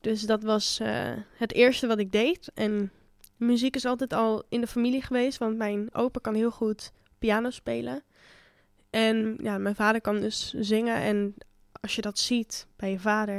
Dus 0.09 0.23
dat 0.23 0.43
was 0.43 0.79
eh, 0.81 1.13
het 1.37 1.53
eerste 1.53 1.87
wat 1.87 1.99
ik 1.99 2.13
deed. 2.13 2.51
En 2.55 2.93
muziek 3.37 3.77
is 3.77 3.85
altijd 3.85 4.13
al 4.13 4.45
in 4.49 4.61
de 4.61 4.67
familie 4.67 5.03
geweest, 5.03 5.39
want 5.39 5.57
mijn 5.57 5.95
opa 5.95 6.21
kan 6.21 6.35
heel 6.35 6.51
goed 6.51 6.93
piano 7.19 7.51
spelen. 7.51 8.03
En 8.91 9.39
ja, 9.43 9.59
mijn 9.59 9.75
vader 9.75 10.01
kan 10.01 10.21
dus 10.21 10.53
zingen. 10.53 10.97
En 10.97 11.35
als 11.81 11.95
je 11.95 12.03
dat 12.03 12.19
ziet 12.19 12.67
bij 12.77 12.91
je 12.91 12.99
vader. 12.99 13.35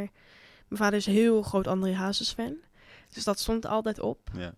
Mijn 0.67 0.81
vader 0.81 0.99
is 0.99 1.05
een 1.05 1.13
heel 1.13 1.41
groot 1.41 1.67
André 1.67 1.93
Hazes 1.93 2.31
fan. 2.31 2.55
Dus 3.13 3.23
dat 3.23 3.39
stond 3.39 3.65
altijd 3.65 3.99
op. 3.99 4.29
Ja. 4.37 4.53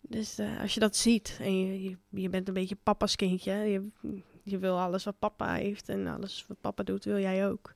Dus 0.00 0.38
eh, 0.38 0.60
als 0.60 0.74
je 0.74 0.80
dat 0.80 0.96
ziet 0.96 1.38
en 1.40 1.58
je, 1.66 1.82
je, 1.82 1.96
je 2.08 2.28
bent 2.28 2.48
een 2.48 2.54
beetje 2.54 2.76
papa's 2.82 3.16
kindje. 3.16 3.52
Je, 3.52 3.90
je 4.42 4.58
wil 4.58 4.80
alles 4.80 5.04
wat 5.04 5.18
papa 5.18 5.54
heeft 5.54 5.88
en 5.88 6.06
alles 6.06 6.44
wat 6.48 6.60
papa 6.60 6.82
doet, 6.82 7.04
wil 7.04 7.18
jij 7.18 7.48
ook. 7.48 7.74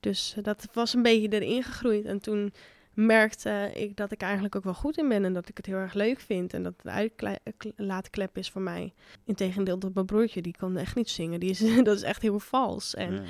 Dus 0.00 0.34
eh, 0.36 0.44
dat 0.44 0.68
was 0.72 0.94
een 0.94 1.02
beetje 1.02 1.28
erin 1.28 1.62
gegroeid. 1.62 2.04
En 2.04 2.20
toen 2.20 2.52
merkte 2.94 3.70
ik 3.74 3.96
dat 3.96 4.12
ik 4.12 4.22
eigenlijk 4.22 4.56
ook 4.56 4.64
wel 4.64 4.74
goed 4.74 4.98
in 4.98 5.08
ben. 5.08 5.24
En 5.24 5.32
dat 5.32 5.48
ik 5.48 5.56
het 5.56 5.66
heel 5.66 5.76
erg 5.76 5.94
leuk 5.94 6.20
vind. 6.20 6.52
En 6.54 6.62
dat 6.62 6.74
het 6.82 6.86
uitlaatklep 6.86 8.36
is 8.38 8.50
voor 8.50 8.62
mij. 8.62 8.92
Integendeel 9.24 9.78
tot 9.78 9.94
mijn 9.94 10.06
broertje, 10.06 10.42
die 10.42 10.56
kan 10.56 10.76
echt 10.76 10.94
niet 10.94 11.10
zingen. 11.10 11.40
Die 11.40 11.50
is, 11.50 11.58
dat 11.84 11.96
is 11.96 12.02
echt 12.02 12.22
heel 12.22 12.38
vals. 12.40 12.94
En 12.94 13.12
Ja. 13.14 13.22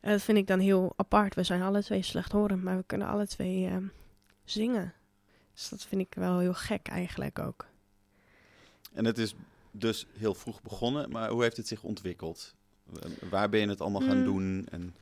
en 0.00 0.10
dat 0.10 0.22
vind 0.22 0.38
ik 0.38 0.46
dan 0.46 0.58
heel 0.58 0.92
apart. 0.96 1.34
We 1.34 1.42
zijn 1.42 1.62
alle 1.62 1.82
twee 1.82 2.02
slechthorend, 2.02 2.62
maar 2.62 2.76
we 2.76 2.84
kunnen 2.86 3.08
alle 3.08 3.26
twee 3.26 3.66
ehm, 3.66 3.84
zingen. 4.44 4.92
Dus 5.54 5.68
dat 5.68 5.84
vind 5.84 6.00
ik 6.00 6.14
wel 6.14 6.38
heel 6.38 6.54
gek 6.54 6.88
eigenlijk 6.88 7.38
ook. 7.38 7.66
En 8.92 9.04
het 9.04 9.18
is 9.18 9.34
dus 9.70 10.06
heel 10.18 10.34
vroeg 10.34 10.62
begonnen, 10.62 11.10
maar 11.10 11.30
hoe 11.30 11.42
heeft 11.42 11.56
het 11.56 11.66
zich 11.68 11.82
ontwikkeld? 11.82 12.54
Waar 13.30 13.48
ben 13.48 13.60
je 13.60 13.68
het 13.68 13.80
allemaal 13.80 14.00
gaan 14.00 14.18
Mm. 14.18 14.24
doen? 14.24 14.66
En, 14.70 14.94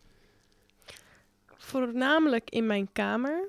Voornamelijk 1.56 2.50
in 2.50 2.66
mijn 2.66 2.92
kamer. 2.92 3.49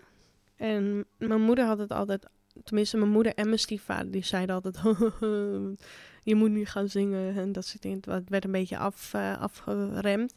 En 0.58 1.06
mijn 1.18 1.42
moeder 1.42 1.66
had 1.66 1.78
het 1.78 1.92
altijd, 1.92 2.26
tenminste 2.64 2.98
mijn 2.98 3.12
moeder 3.12 3.34
en 3.34 3.46
mijn 3.46 3.60
stiefvader, 3.60 4.12
die 4.12 4.26
zeiden 4.26 4.56
altijd, 4.56 4.80
je 6.30 6.36
moet 6.36 6.50
nu 6.50 6.66
gaan 6.66 6.90
zingen 6.90 7.36
en 7.36 7.52
dat 7.52 7.66
soort 7.66 7.82
dingen. 7.82 8.02
Het 8.10 8.30
werd 8.30 8.46
een 8.46 8.52
beetje 8.52 8.78
af, 8.78 9.14
eh, 9.14 9.42
afgeremd. 9.42 10.34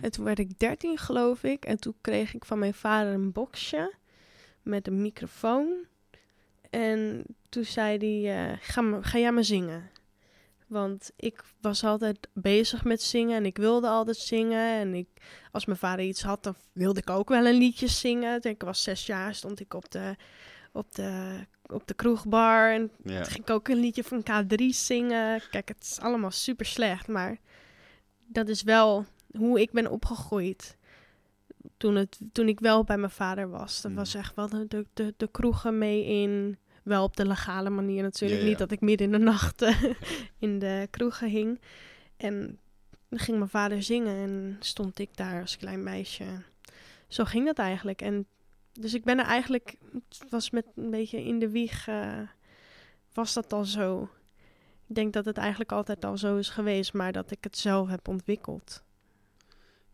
En 0.00 0.10
toen 0.10 0.24
werd 0.24 0.38
ik 0.38 0.58
13, 0.58 0.98
geloof 0.98 1.42
ik. 1.42 1.64
En 1.64 1.78
toen 1.80 1.94
kreeg 2.00 2.34
ik 2.34 2.44
van 2.44 2.58
mijn 2.58 2.74
vader 2.74 3.12
een 3.12 3.32
boxje 3.32 3.94
met 4.62 4.86
een 4.86 5.02
microfoon. 5.02 5.86
En 6.70 7.24
toen 7.48 7.64
zei 7.64 7.98
hij, 7.98 8.50
eh, 8.50 8.56
ga, 8.60 8.98
ga 9.02 9.18
jij 9.18 9.32
maar 9.32 9.44
zingen. 9.44 9.90
Want 10.68 11.10
ik 11.16 11.42
was 11.60 11.84
altijd 11.84 12.28
bezig 12.32 12.84
met 12.84 13.02
zingen 13.02 13.36
en 13.36 13.46
ik 13.46 13.56
wilde 13.56 13.88
altijd 13.88 14.16
zingen. 14.16 14.78
En 14.80 14.94
ik, 14.94 15.08
als 15.52 15.64
mijn 15.64 15.78
vader 15.78 16.04
iets 16.04 16.22
had, 16.22 16.42
dan 16.42 16.54
wilde 16.72 17.00
ik 17.00 17.10
ook 17.10 17.28
wel 17.28 17.46
een 17.46 17.54
liedje 17.58 17.88
zingen. 17.88 18.40
Toen 18.40 18.52
ik 18.52 18.62
was 18.62 18.82
zes 18.82 19.06
jaar, 19.06 19.34
stond 19.34 19.60
ik 19.60 19.74
op 19.74 19.90
de, 19.90 20.16
op 20.72 20.94
de, 20.94 21.38
op 21.66 21.86
de 21.86 21.94
kroegbar. 21.94 22.72
En 22.72 22.90
Ja. 23.04 23.16
toen 23.22 23.30
ging 23.32 23.44
ik 23.44 23.50
ook 23.50 23.68
een 23.68 23.80
liedje 23.80 24.04
van 24.04 24.20
K3 24.22 24.64
zingen. 24.68 25.40
Kijk, 25.50 25.68
het 25.68 25.82
is 25.82 25.98
allemaal 26.00 26.30
super 26.30 26.66
slecht, 26.66 27.08
maar 27.08 27.38
dat 28.26 28.48
is 28.48 28.62
wel 28.62 29.04
hoe 29.36 29.60
ik 29.60 29.70
ben 29.72 29.90
opgegroeid. 29.90 30.76
Toen, 31.76 31.94
het, 31.94 32.18
toen 32.32 32.48
ik 32.48 32.60
wel 32.60 32.84
bij 32.84 32.98
mijn 32.98 33.10
vader 33.10 33.48
was. 33.50 33.80
Dat 33.80 33.90
Mm. 33.90 33.96
was 33.96 34.14
echt 34.14 34.34
wel 34.34 34.48
de, 34.48 34.86
de, 34.94 35.14
de 35.16 35.28
kroegen 35.30 35.78
mee 35.78 36.04
in. 36.04 36.58
Wel 36.88 37.02
op 37.02 37.16
de 37.16 37.26
legale 37.26 37.70
manier 37.70 38.02
natuurlijk. 38.02 38.40
Ja, 38.40 38.44
ja. 38.44 38.50
Niet 38.50 38.58
dat 38.58 38.70
ik 38.70 38.80
midden 38.80 39.06
in 39.06 39.12
de 39.12 39.24
nacht 39.24 39.62
eh, 39.62 39.84
in 40.38 40.58
de 40.58 40.88
kroegen 40.90 41.28
hing. 41.28 41.60
En 42.16 42.58
dan 43.08 43.18
ging 43.18 43.38
mijn 43.38 43.50
vader 43.50 43.82
zingen 43.82 44.16
en 44.16 44.56
stond 44.60 44.98
ik 44.98 45.16
daar 45.16 45.40
als 45.40 45.56
klein 45.56 45.82
meisje. 45.82 46.24
Zo 47.08 47.24
ging 47.24 47.46
dat 47.46 47.58
eigenlijk. 47.58 48.02
En 48.02 48.26
dus 48.72 48.94
ik 48.94 49.04
ben 49.04 49.18
er 49.18 49.24
eigenlijk, 49.24 49.76
het 49.92 50.30
was 50.30 50.50
met 50.50 50.66
een 50.74 50.90
beetje 50.90 51.24
in 51.24 51.38
de 51.38 51.48
wieg, 51.50 51.88
eh, 51.88 52.20
was 53.12 53.34
dat 53.34 53.52
al 53.52 53.64
zo. 53.64 54.10
Ik 54.86 54.94
denk 54.94 55.12
dat 55.12 55.24
het 55.24 55.36
eigenlijk 55.36 55.72
altijd 55.72 56.04
al 56.04 56.18
zo 56.18 56.36
is 56.36 56.48
geweest, 56.48 56.92
maar 56.92 57.12
dat 57.12 57.30
ik 57.30 57.44
het 57.44 57.58
zelf 57.58 57.88
heb 57.88 58.08
ontwikkeld. 58.08 58.82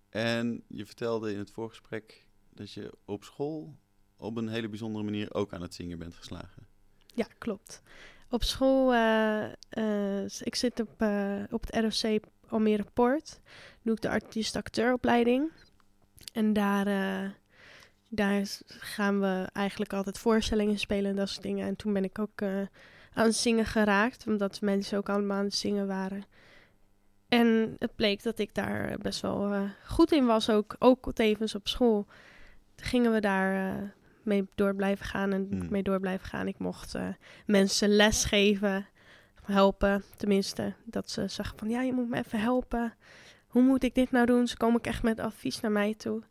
En 0.08 0.62
je 0.68 0.86
vertelde 0.86 1.32
in 1.32 1.38
het 1.38 1.50
voorgesprek 1.50 2.26
dat 2.50 2.72
je 2.72 2.92
op 3.04 3.24
school 3.24 3.76
op 4.16 4.36
een 4.36 4.48
hele 4.48 4.68
bijzondere 4.68 5.04
manier 5.04 5.34
ook 5.34 5.52
aan 5.52 5.62
het 5.62 5.74
zingen 5.74 5.98
bent 5.98 6.14
geslagen. 6.14 6.66
Ja, 7.14 7.26
klopt. 7.38 7.82
Op 8.30 8.42
school, 8.42 8.92
eh, 8.92 9.44
eh, 9.68 10.24
ik 10.40 10.54
zit 10.54 10.80
op, 10.80 10.90
eh, 10.96 11.42
op 11.50 11.66
het 11.66 11.76
ROC 11.76 12.20
Almere 12.48 12.84
Poort. 12.92 13.40
Doe 13.82 13.94
ik 13.94 14.00
de 14.00 14.08
artiest-acteuropleiding. 14.08 15.50
En 16.32 16.52
daar, 16.52 16.84
daar 18.08 18.42
gaan 18.66 19.20
we 19.20 19.48
eigenlijk 19.52 19.92
altijd 19.92 20.18
voorstellingen 20.18 20.78
spelen 20.78 21.10
en 21.10 21.16
dat 21.16 21.28
soort 21.28 21.42
dingen. 21.42 21.66
En 21.66 21.76
toen 21.76 21.92
ben 21.92 22.04
ik 22.04 22.18
ook 22.18 22.42
aan 23.12 23.26
het 23.26 23.34
zingen 23.34 23.66
geraakt, 23.66 24.26
omdat 24.26 24.60
mensen 24.60 24.98
ook 24.98 25.08
allemaal 25.08 25.38
aan 25.38 25.44
het 25.44 25.54
zingen 25.54 25.86
waren. 25.86 26.24
En 27.28 27.76
het 27.78 27.96
bleek 27.96 28.22
dat 28.22 28.38
ik 28.38 28.54
daar 28.54 28.98
best 28.98 29.20
wel 29.20 29.68
goed 29.86 30.12
in 30.12 30.26
was, 30.26 30.50
ook, 30.50 30.76
ook 30.78 31.12
tevens 31.12 31.54
op 31.54 31.68
school. 31.68 32.06
Gingen 32.76 33.12
we 33.12 33.20
daar 33.20 33.94
mee 34.24 34.48
door 34.54 34.74
blijven 34.74 35.06
gaan 35.06 35.32
en 35.32 35.46
Hmm. 35.50 35.66
mee 35.70 35.82
door 35.82 36.00
blijven 36.00 36.26
gaan. 36.26 36.48
Ik 36.48 36.58
mocht 36.58 36.94
eh, 36.94 37.08
mensen 37.46 37.88
les 37.88 38.24
geven, 38.24 38.86
helpen 39.42 40.04
tenminste. 40.16 40.74
Dat 40.84 41.10
ze 41.10 41.28
zeggen 41.28 41.58
van, 41.58 41.68
ja, 41.68 41.82
je 41.82 41.92
moet 41.92 42.08
me 42.08 42.16
even 42.16 42.40
helpen. 42.40 42.94
Hoe 43.46 43.62
moet 43.62 43.82
ik 43.82 43.94
dit 43.94 44.10
nou 44.10 44.26
doen? 44.26 44.46
Ze 44.46 44.56
komen 44.56 44.76
ook 44.76 44.86
echt 44.86 45.02
met 45.02 45.20
advies 45.20 45.60
naar 45.60 45.70
mij 45.70 45.94
toe. 45.94 46.22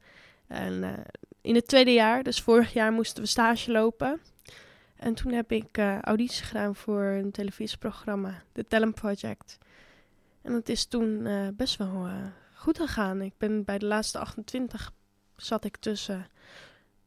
En 0.47 0.83
eh, 0.83 0.93
in 1.41 1.55
het 1.55 1.67
tweede 1.67 1.93
jaar, 1.93 2.23
dus 2.23 2.41
vorig 2.41 2.73
jaar, 2.73 2.91
moesten 2.91 3.23
we 3.23 3.29
stage 3.29 3.71
lopen. 3.71 4.19
En 4.95 5.13
toen 5.13 5.31
heb 5.31 5.51
ik 5.51 5.77
eh 5.77 5.99
auditie 6.01 6.43
gedaan 6.45 6.75
voor 6.75 7.03
een 7.03 7.31
televisieprogramma, 7.31 8.43
The 8.51 8.63
Talent 8.63 8.95
Project. 8.95 9.57
En 10.41 10.53
het 10.53 10.69
is 10.69 10.85
toen 10.85 11.27
best 11.55 11.77
wel 11.77 12.07
goed 12.53 12.77
gegaan. 12.77 13.21
Ik 13.21 13.33
ben 13.37 13.63
bij 13.63 13.77
de 13.77 13.85
laatste 13.85 14.19
28 14.19 14.91
zat 15.35 15.65
ik 15.65 15.77
tussen. 15.77 16.27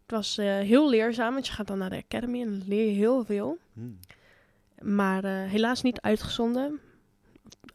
Het 0.06 0.14
was 0.14 0.38
eh, 0.38 0.46
heel 0.46 0.88
leerzaam, 0.90 1.32
want 1.32 1.46
je 1.46 1.52
gaat 1.52 1.66
dan 1.66 1.78
naar 1.78 1.90
de 1.90 2.02
academy 2.08 2.40
en 2.42 2.50
dan 2.58 2.68
leer 2.68 2.86
je 2.86 2.94
heel 2.94 3.24
veel. 3.24 3.58
Hmm. 3.72 3.98
Maar 4.80 5.24
eh, 5.24 5.50
helaas 5.50 5.82
niet 5.82 6.00
uitgezonden. 6.00 6.80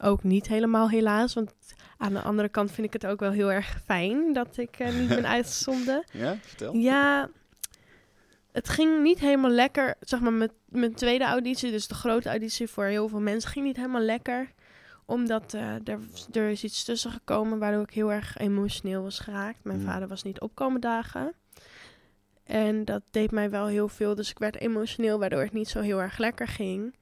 Ook 0.00 0.22
niet 0.22 0.46
helemaal 0.48 0.88
helaas, 0.90 1.34
want 1.34 1.52
aan 1.96 2.12
de 2.12 2.20
andere 2.22 2.48
kant 2.48 2.72
vind 2.72 2.86
ik 2.86 2.92
het 2.92 3.06
ook 3.06 3.20
wel 3.20 3.30
heel 3.30 3.52
erg 3.52 3.80
fijn 3.84 4.32
dat 4.32 4.56
ik 4.56 4.78
eh, 4.78 4.98
niet 4.98 5.08
ben 5.08 5.26
uitgezonden. 5.36 6.04
Ja, 6.12 6.36
vertel. 6.40 6.74
Ja, 6.74 7.28
het 8.52 8.68
ging 8.68 9.02
niet 9.02 9.18
helemaal 9.18 9.50
lekker. 9.50 9.94
Zeg 10.00 10.20
maar, 10.20 10.32
met 10.32 10.52
mijn 10.68 10.94
tweede 10.94 11.24
auditie, 11.24 11.70
dus 11.70 11.88
de 11.88 11.94
grote 11.94 12.28
auditie 12.28 12.66
voor 12.68 12.84
heel 12.84 13.08
veel 13.08 13.20
mensen, 13.20 13.50
ging 13.50 13.64
niet 13.66 13.76
helemaal 13.76 14.00
lekker. 14.02 14.52
Omdat 15.06 15.52
er, 15.52 15.80
er 16.32 16.48
is 16.50 16.64
iets 16.64 16.84
tussen 16.84 17.10
gekomen 17.10 17.58
waardoor 17.58 17.82
ik 17.82 17.90
heel 17.90 18.12
erg 18.12 18.38
emotioneel 18.38 19.02
was 19.02 19.18
geraakt. 19.18 19.58
Mijn 19.64 19.78
Mm. 19.78 19.84
vader 19.84 20.08
was 20.08 20.22
niet 20.22 20.40
opkomen 20.40 20.80
dagen. 20.80 21.32
En 22.44 22.84
dat 22.84 23.02
deed 23.10 23.30
mij 23.30 23.50
wel 23.50 23.66
heel 23.66 23.88
veel. 23.88 24.14
Dus 24.14 24.30
ik 24.30 24.38
werd 24.38 24.56
emotioneel, 24.60 25.18
waardoor 25.18 25.42
het 25.42 25.52
niet 25.52 25.68
zo 25.68 25.80
heel 25.80 26.00
erg 26.00 26.18
lekker 26.18 26.48
ging. 26.48 26.94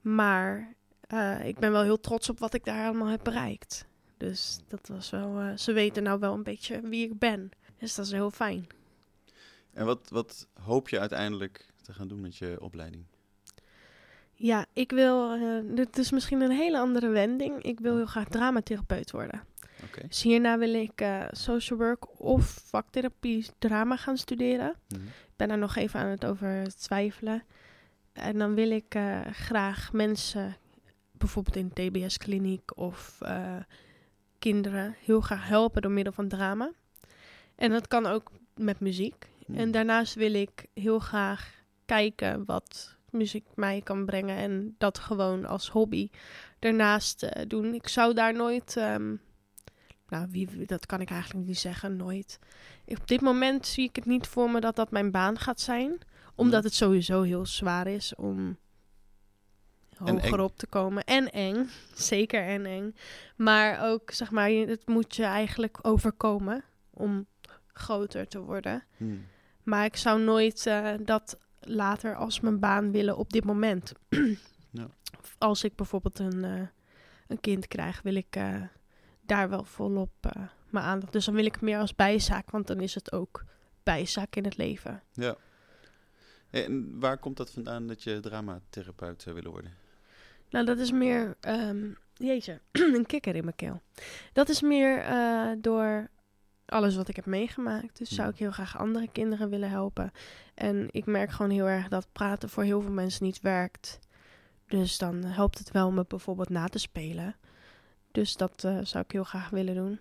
Maar 0.00 0.74
eh, 1.00 1.46
ik 1.46 1.58
ben 1.58 1.72
wel 1.72 1.82
heel 1.82 2.00
trots 2.00 2.28
op 2.28 2.38
wat 2.38 2.54
ik 2.54 2.64
daar 2.64 2.86
allemaal 2.86 3.08
heb 3.08 3.20
bereikt. 3.22 3.86
Dus 4.16 4.58
dat 4.68 4.88
was 4.88 5.10
wel. 5.10 5.38
eh, 5.40 5.56
ze 5.56 5.72
weten 5.72 6.02
nou 6.02 6.18
wel 6.18 6.34
een 6.34 6.42
beetje 6.42 6.80
wie 6.80 7.04
ik 7.06 7.18
ben. 7.18 7.50
Dus 7.78 7.94
dat 7.94 8.06
is 8.06 8.12
heel 8.12 8.30
fijn. 8.30 8.66
En 9.72 9.86
wat, 9.86 10.08
wat 10.08 10.48
hoop 10.60 10.88
je 10.88 11.00
uiteindelijk 11.00 11.66
te 11.82 11.92
gaan 11.92 12.08
doen 12.08 12.20
met 12.20 12.36
je 12.36 12.56
opleiding? 12.60 13.04
Ja, 14.34 14.66
ik 14.72 14.90
wil, 14.90 15.32
eh, 15.32 15.76
dit 15.76 15.98
is 15.98 16.10
misschien 16.10 16.40
een 16.40 16.50
hele 16.50 16.78
andere 16.78 17.08
wending. 17.08 17.62
Ik 17.62 17.80
wil 17.80 17.96
heel 17.96 18.06
graag 18.06 18.28
dramatherapeut 18.28 19.10
worden. 19.10 19.42
Oké. 19.86 20.06
Dus 20.08 20.22
hierna 20.22 20.58
wil 20.58 20.74
ik 20.74 21.00
eh, 21.00 21.22
social 21.30 21.78
work 21.78 22.20
of 22.20 22.62
vaktherapie 22.64 23.46
drama 23.58 23.96
gaan 23.96 24.16
studeren. 24.16 24.74
Mhm. 24.88 25.02
Ik 25.06 25.36
ben 25.36 25.48
daar 25.48 25.58
nog 25.58 25.76
even 25.76 26.00
aan 26.00 26.08
het 26.08 26.24
over 26.24 26.76
twijfelen. 26.76 27.42
En 28.12 28.38
dan 28.38 28.54
wil 28.54 28.70
ik 28.70 28.94
eh, 28.94 29.20
graag 29.32 29.92
mensen, 29.92 30.56
bijvoorbeeld 31.12 31.56
in 31.56 31.70
de 31.74 31.90
TBS-kliniek 31.90 32.76
of 32.78 33.16
eh, 33.20 33.56
kinderen, 34.38 34.96
heel 35.04 35.20
graag 35.20 35.48
helpen 35.48 35.82
door 35.82 35.90
middel 35.90 36.12
van 36.12 36.28
drama. 36.28 36.70
En 37.54 37.70
dat 37.70 37.88
kan 37.88 38.06
ook 38.06 38.30
met 38.54 38.80
muziek. 38.80 39.28
Mhm. 39.46 39.58
En 39.58 39.70
daarnaast 39.70 40.14
wil 40.14 40.34
ik 40.34 40.66
heel 40.74 40.98
graag 40.98 41.54
kijken 41.84 42.44
wat 42.44 42.96
muziek 43.10 43.46
mij 43.54 43.80
kan 43.84 44.04
brengen 44.04 44.36
en 44.36 44.74
dat 44.78 44.98
gewoon 44.98 45.44
als 45.44 45.68
hobby 45.68 46.10
daarnaast 46.58 47.28
doen. 47.48 47.74
Ik 47.74 47.88
zou 47.88 48.14
daar 48.14 48.34
nooit, 48.34 48.76
ehm, 48.76 49.14
nou, 50.08 50.26
wie, 50.30 50.66
dat 50.66 50.86
kan 50.86 51.00
ik 51.00 51.10
eigenlijk 51.10 51.46
niet 51.46 51.58
zeggen, 51.58 51.96
nooit. 51.96 52.38
Op 52.86 53.08
dit 53.08 53.20
moment 53.20 53.66
zie 53.66 53.88
ik 53.88 53.96
het 53.96 54.06
niet 54.06 54.26
voor 54.26 54.50
me 54.50 54.60
dat 54.60 54.76
dat 54.76 54.90
mijn 54.90 55.10
baan 55.10 55.38
gaat 55.38 55.60
zijn, 55.60 55.98
omdat 56.34 56.64
het 56.64 56.74
sowieso 56.74 57.22
heel 57.22 57.46
zwaar 57.46 57.86
is 57.86 58.14
om 58.14 58.58
hoger 59.96 60.40
op 60.40 60.56
te 60.56 60.66
komen. 60.66 61.04
En 61.04 61.30
eng, 61.30 61.68
zeker 61.94 62.42
en 62.42 62.66
eng. 62.66 62.94
Maar 63.36 63.90
ook, 63.90 64.10
zeg 64.10 64.30
maar, 64.30 64.50
het 64.50 64.86
moet 64.86 65.16
je 65.16 65.24
eigenlijk 65.24 65.78
overkomen 65.82 66.64
om 66.90 67.26
groter 67.72 68.28
te 68.28 68.40
worden. 68.40 68.84
Mhm. 68.96 69.16
Maar 69.62 69.84
ik 69.84 69.96
zou 69.96 70.22
nooit 70.22 70.66
eh, 70.66 70.92
dat 71.00 71.38
later 71.60 72.14
als 72.14 72.40
mijn 72.40 72.60
baan 72.60 72.90
willen 72.90 73.16
op 73.16 73.32
dit 73.32 73.44
moment. 73.44 73.92
Ja. 74.70 74.88
Als 75.38 75.64
ik 75.64 75.74
bijvoorbeeld 75.74 76.18
een, 76.18 76.44
eh, 76.44 76.66
een 77.26 77.40
kind 77.40 77.68
krijg, 77.68 78.02
wil 78.02 78.14
ik 78.14 78.36
eh, 78.36 78.62
daar 79.26 79.48
wel 79.48 79.64
volop 79.64 80.10
eh 80.20 80.42
mijn 80.70 80.84
aandacht. 80.84 81.12
Dus 81.12 81.24
dan 81.24 81.34
wil 81.34 81.44
ik 81.44 81.52
het 81.52 81.62
meer 81.62 81.78
als 81.78 81.94
bijzaak, 81.94 82.50
want 82.50 82.66
dan 82.66 82.80
is 82.80 82.94
het 82.94 83.12
ook 83.12 83.44
bijzaak 83.82 84.36
in 84.36 84.44
het 84.44 84.56
leven. 84.56 85.02
Ja. 85.12 85.36
En 86.50 87.00
waar 87.00 87.18
komt 87.18 87.36
dat 87.36 87.50
vandaan 87.50 87.86
dat 87.86 88.02
je 88.02 88.20
dramatherapeut 88.20 89.22
zou 89.22 89.34
willen 89.34 89.50
worden? 89.50 89.72
Nou, 90.50 90.64
dat 90.66 90.78
is 90.78 90.90
meer. 90.92 91.36
jeetje, 92.14 92.60
een 92.96 93.06
kikker 93.06 93.34
in 93.34 93.44
mijn 93.44 93.56
keel. 93.56 93.80
Dat 94.32 94.48
is 94.48 94.60
meer 94.62 94.98
eh, 94.98 95.50
door 95.58 96.08
alles 96.66 96.96
wat 96.96 97.08
ik 97.08 97.16
heb 97.16 97.26
meegemaakt. 97.26 97.98
Dus 97.98 98.08
zou 98.08 98.26
Ja. 98.26 98.32
ik 98.32 98.38
heel 98.38 98.50
graag 98.50 98.78
andere 98.78 99.08
kinderen 99.12 99.48
willen 99.48 99.70
helpen. 99.70 100.10
En 100.54 100.88
ik 100.90 101.06
merk 101.06 101.30
gewoon 101.30 101.50
heel 101.50 101.66
erg 101.68 101.88
dat 101.88 102.08
praten 102.12 102.48
voor 102.48 102.62
heel 102.62 102.80
veel 102.80 102.92
mensen 102.92 103.24
niet 103.24 103.40
werkt. 103.40 103.98
Dus 104.68 104.98
dan 104.98 105.24
helpt 105.24 105.58
het 105.58 105.70
wel 105.70 105.86
om 105.86 105.98
het 105.98 106.08
bijvoorbeeld 106.08 106.48
na 106.48 106.66
te 106.66 106.78
spelen. 106.78 107.36
Dus 108.16 108.36
dat 108.36 108.64
eh, 108.64 108.78
zou 108.82 109.04
ik 109.04 109.12
heel 109.12 109.24
graag 109.24 109.50
willen 109.50 109.74
doen. 109.74 109.98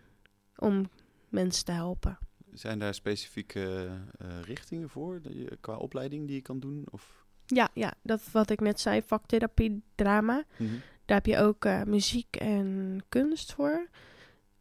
Om 0.58 0.90
mensen 1.30 1.66
te 1.66 1.72
helpen. 1.72 2.18
Zijn 2.54 2.80
daar 2.80 2.94
specifieke 2.94 3.90
eh, 4.18 4.42
richtingen 4.42 4.90
voor 4.90 5.20
je, 5.24 5.58
qua 5.62 5.76
opleiding 5.76 6.28
die 6.28 6.36
je 6.36 6.42
kan 6.42 6.60
doen? 6.60 6.86
Of? 6.92 7.26
Ja, 7.46 7.70
ja, 7.74 7.94
dat 8.02 8.32
wat 8.32 8.50
ik 8.50 8.60
net 8.60 8.80
zei, 8.80 9.02
vaktherapie, 9.02 9.84
drama. 9.96 10.44
Mhm. 10.58 10.74
Daar 11.06 11.18
heb 11.18 11.26
je 11.26 11.38
ook 11.38 11.66
eh, 11.66 11.84
muziek 11.84 12.36
en 12.36 13.00
kunst 13.10 13.54
voor. 13.54 13.88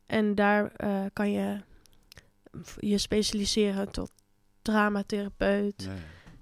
En 0.06 0.34
daar 0.34 0.72
kan 1.12 1.30
je 1.30 1.60
je 2.78 2.98
specialiseren 2.98 3.90
tot 3.90 4.12
dramatherapeut 4.62 5.82
Ja, 5.82 5.92
ja. 5.92 6.00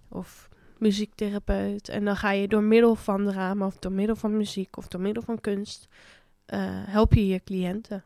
of 0.08 0.48
muziektherapeut. 0.78 1.88
En 1.88 2.04
dan 2.04 2.16
ga 2.16 2.30
je 2.30 2.48
door 2.48 2.62
middel 2.62 2.94
van 2.94 3.26
drama 3.26 3.66
of 3.66 3.78
door 3.78 3.92
middel 3.92 4.16
van 4.16 4.36
muziek 4.36 4.76
of 4.76 4.88
door 4.88 5.00
middel 5.00 5.22
van 5.22 5.40
kunst 5.40 5.88
help 6.86 7.12
je 7.14 7.26
je 7.26 7.40
cliënten. 7.44 8.04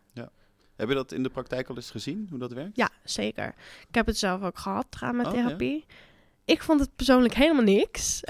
Heb 0.77 0.89
je 0.89 0.95
dat 0.95 1.13
in 1.13 1.23
de 1.23 1.29
praktijk 1.29 1.69
al 1.69 1.77
eens 1.77 1.91
gezien, 1.91 2.27
hoe 2.31 2.39
dat 2.39 2.53
werkt? 2.53 2.77
Ja, 2.77 2.91
zeker. 3.05 3.55
Ik 3.89 3.95
heb 3.95 4.07
het 4.07 4.19
zelf 4.19 4.43
ook 4.43 4.59
gehad, 4.59 4.85
Oh, 4.85 4.91
dramatherapie. 4.91 5.85
Ik 6.45 6.63
vond 6.63 6.81
het 6.81 6.97
persoonlijk 6.97 7.35
helemaal 7.35 7.63
niks. 7.63 8.21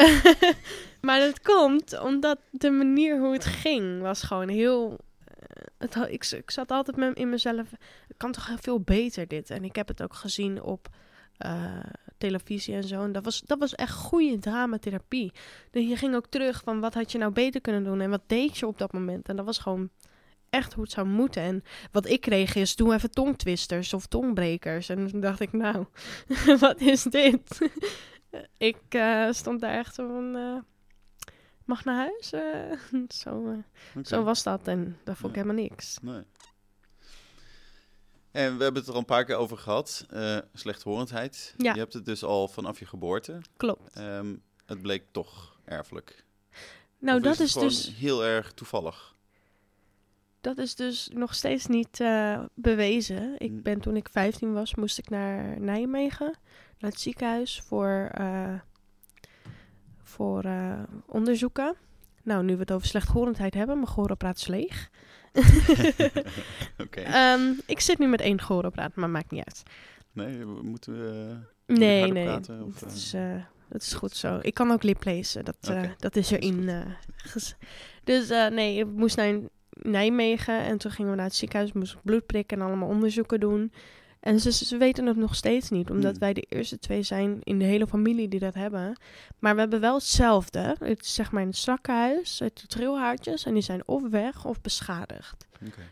maar 1.06 1.18
dat 1.18 1.40
komt 1.42 2.00
omdat 2.00 2.38
de 2.50 2.70
manier 2.70 3.18
hoe 3.18 3.32
het 3.32 3.44
ging 3.44 4.00
was 4.00 4.22
gewoon 4.22 4.48
heel... 4.48 4.98
eh, 5.24 5.34
Het, 5.78 5.94
ik, 6.08 6.24
ik 6.30 6.50
zat 6.50 6.70
altijd 6.70 6.96
met, 6.96 7.16
in 7.16 7.28
mezelf, 7.30 7.70
het 8.08 8.16
kan 8.16 8.32
toch 8.32 8.50
veel 8.60 8.80
beter 8.80 9.26
dit. 9.28 9.50
En 9.50 9.64
ik 9.64 9.76
heb 9.76 9.88
het 9.88 10.02
ook 10.02 10.14
gezien 10.14 10.62
op 10.62 10.88
eh, 11.36 11.78
televisie 12.18 12.74
en 12.74 12.84
zo. 12.84 13.02
En 13.02 13.12
dat 13.12 13.24
was, 13.24 13.40
dat 13.40 13.58
was 13.58 13.74
echt 13.74 13.92
goede 13.94 14.38
dramatherapie. 14.38 15.32
Dus 15.70 15.88
je 15.88 15.96
ging 15.96 16.14
ook 16.14 16.26
terug 16.26 16.60
van 16.64 16.80
wat 16.80 16.94
had 16.94 17.12
je 17.12 17.18
nou 17.18 17.32
beter 17.32 17.60
kunnen 17.60 17.84
doen 17.84 18.00
en 18.00 18.10
wat 18.10 18.22
deed 18.26 18.58
je 18.58 18.66
op 18.66 18.78
dat 18.78 18.92
moment. 18.92 19.28
En 19.28 19.36
dat 19.36 19.44
was 19.44 19.58
gewoon 19.58 19.90
echt 20.50 20.72
hoe 20.72 20.82
het 20.82 20.92
zou 20.92 21.06
moeten. 21.06 21.42
En 21.42 21.62
wat 21.92 22.06
ik 22.06 22.20
kreeg 22.20 22.54
is, 22.54 22.76
doe 22.76 22.94
even 22.94 23.10
tongtwisters 23.10 23.92
of 23.92 24.06
tongbrekers. 24.06 24.88
En 24.88 25.06
toen 25.06 25.20
dacht 25.20 25.40
ik, 25.40 25.52
nou, 25.52 25.86
wat 26.60 26.80
is 26.80 27.02
dit? 27.02 27.70
ik 28.58 28.82
eh, 28.88 29.30
stond 29.30 29.60
daar 29.60 29.74
echt 29.74 29.94
van, 29.94 30.36
eh, 30.36 30.58
mag 31.64 31.84
naar 31.84 31.96
huis? 31.96 32.32
Eh, 32.32 33.00
zo, 33.22 33.62
zo 34.02 34.22
was 34.22 34.42
dat 34.42 34.68
en 34.68 34.98
dat 35.04 35.16
vond 35.16 35.36
ik 35.36 35.42
helemaal 35.42 35.62
niks. 35.62 35.98
Nee. 36.02 36.22
En 38.30 38.56
we 38.56 38.62
hebben 38.62 38.80
het 38.80 38.86
er 38.86 38.92
al 38.92 38.98
een 39.00 39.04
paar 39.04 39.24
keer 39.24 39.36
over 39.36 39.58
gehad. 39.58 40.06
eh 40.10 40.38
slechthorendheid. 40.52 41.54
Ja. 41.56 41.72
Je 41.72 41.78
hebt 41.78 41.92
het 41.92 42.04
dus 42.04 42.24
al 42.24 42.48
vanaf 42.48 42.78
je 42.78 42.86
geboorte. 42.86 43.40
Klopt. 43.56 43.90
Ehm, 43.92 44.36
het 44.66 44.82
bleek 44.82 45.04
toch 45.10 45.58
erfelijk. 45.64 46.24
Nou, 46.98 47.18
Of 47.18 47.24
dat 47.24 47.40
is, 47.40 47.52
dus, 47.52 47.94
heel 47.94 48.24
erg 48.24 48.52
toevallig. 48.52 49.15
Dat 50.46 50.58
is 50.58 50.74
dus 50.74 51.10
nog 51.14 51.34
steeds 51.34 51.66
niet 51.66 52.00
eh, 52.00 52.40
bewezen. 52.54 53.34
Ik 53.38 53.50
Hm. 53.50 53.62
ben 53.62 53.80
toen 53.80 53.96
ik 53.96 54.08
15 54.12 54.52
was, 54.52 54.74
moest 54.74 54.98
ik 54.98 55.08
naar 55.10 55.60
Nijmegen, 55.60 56.38
naar 56.78 56.90
het 56.90 57.00
ziekenhuis 57.00 57.62
voor, 57.66 58.08
eh, 58.12 58.54
voor 60.02 60.42
eh, 60.42 60.82
onderzoeken. 61.06 61.74
Nou, 62.22 62.44
nu 62.44 62.52
we 62.54 62.60
het 62.60 62.72
over 62.72 62.86
slechthorendheid 62.86 63.54
hebben, 63.54 63.74
mijn 63.76 63.88
gehoorapparaat 63.88 64.36
is 64.36 64.46
leeg. 64.46 64.90
Oké. 66.84 67.00
Ehm, 67.00 67.52
ik 67.66 67.80
zit 67.80 67.98
nu 67.98 68.06
met 68.06 68.20
één 68.20 68.40
gehoorapparaat, 68.40 68.94
maar 68.94 69.10
maakt 69.10 69.30
niet 69.30 69.44
uit. 69.44 69.62
Nee, 70.12 70.38
we 70.38 70.62
moeten 70.62 70.92
we... 70.92 71.36
Nee, 71.66 72.12
nee, 72.12 72.24
praten, 72.24 72.62
of, 72.62 72.80
het, 72.80 73.12
eh? 73.14 73.34
is, 73.70 73.86
is 73.86 73.94
goed 73.94 74.16
zo. 74.16 74.38
Ik 74.42 74.54
kan 74.54 74.70
ook 74.70 74.82
liplezen, 74.82 75.44
dat, 75.44 75.56
dat 76.00 76.16
is 76.16 76.28
dat 76.28 76.38
erin. 76.40 76.70
ges- 77.16 77.56
dus 78.04 78.28
nee, 78.28 78.78
ik 78.78 78.86
moest 78.86 79.16
naar 79.16 79.38
Nijmegen 79.82 80.58
en 80.58 80.78
toen 80.78 80.90
gingen 80.90 81.10
we 81.10 81.16
naar 81.16 81.26
het 81.26 81.34
ziekenhuis, 81.34 81.72
moest 81.72 81.92
ik 81.94 81.98
bloed 82.02 82.26
prikken 82.26 82.60
en 82.60 82.66
allemaal 82.66 82.88
onderzoeken 82.88 83.40
doen. 83.40 83.72
En 84.20 84.40
ze, 84.40 84.52
ze 84.52 84.76
weten 84.76 85.06
het 85.06 85.16
nog 85.16 85.34
steeds 85.34 85.70
niet, 85.70 85.90
omdat 85.90 86.10
Hmm. 86.10 86.20
wij 86.20 86.32
de 86.32 86.40
eerste 86.48 86.78
twee 86.78 87.02
zijn 87.02 87.38
in 87.42 87.58
de 87.58 87.64
hele 87.64 87.86
familie 87.86 88.28
die 88.28 88.40
dat 88.40 88.54
hebben. 88.54 88.96
Maar 89.38 89.54
we 89.54 89.60
hebben 89.60 89.80
wel 89.80 89.94
hetzelfde. 89.94 90.76
Het 90.78 91.02
is 91.02 91.14
zeg 91.14 91.32
maar 91.32 91.42
in 91.42 91.48
het 91.48 91.56
zakkenhuis, 91.56 92.38
het 92.38 92.68
trilhaartjes, 92.68 93.44
en 93.44 93.52
die 93.52 93.62
zijn 93.62 93.88
of 93.88 94.08
weg 94.08 94.44
of 94.44 94.60
beschadigd. 94.60 95.46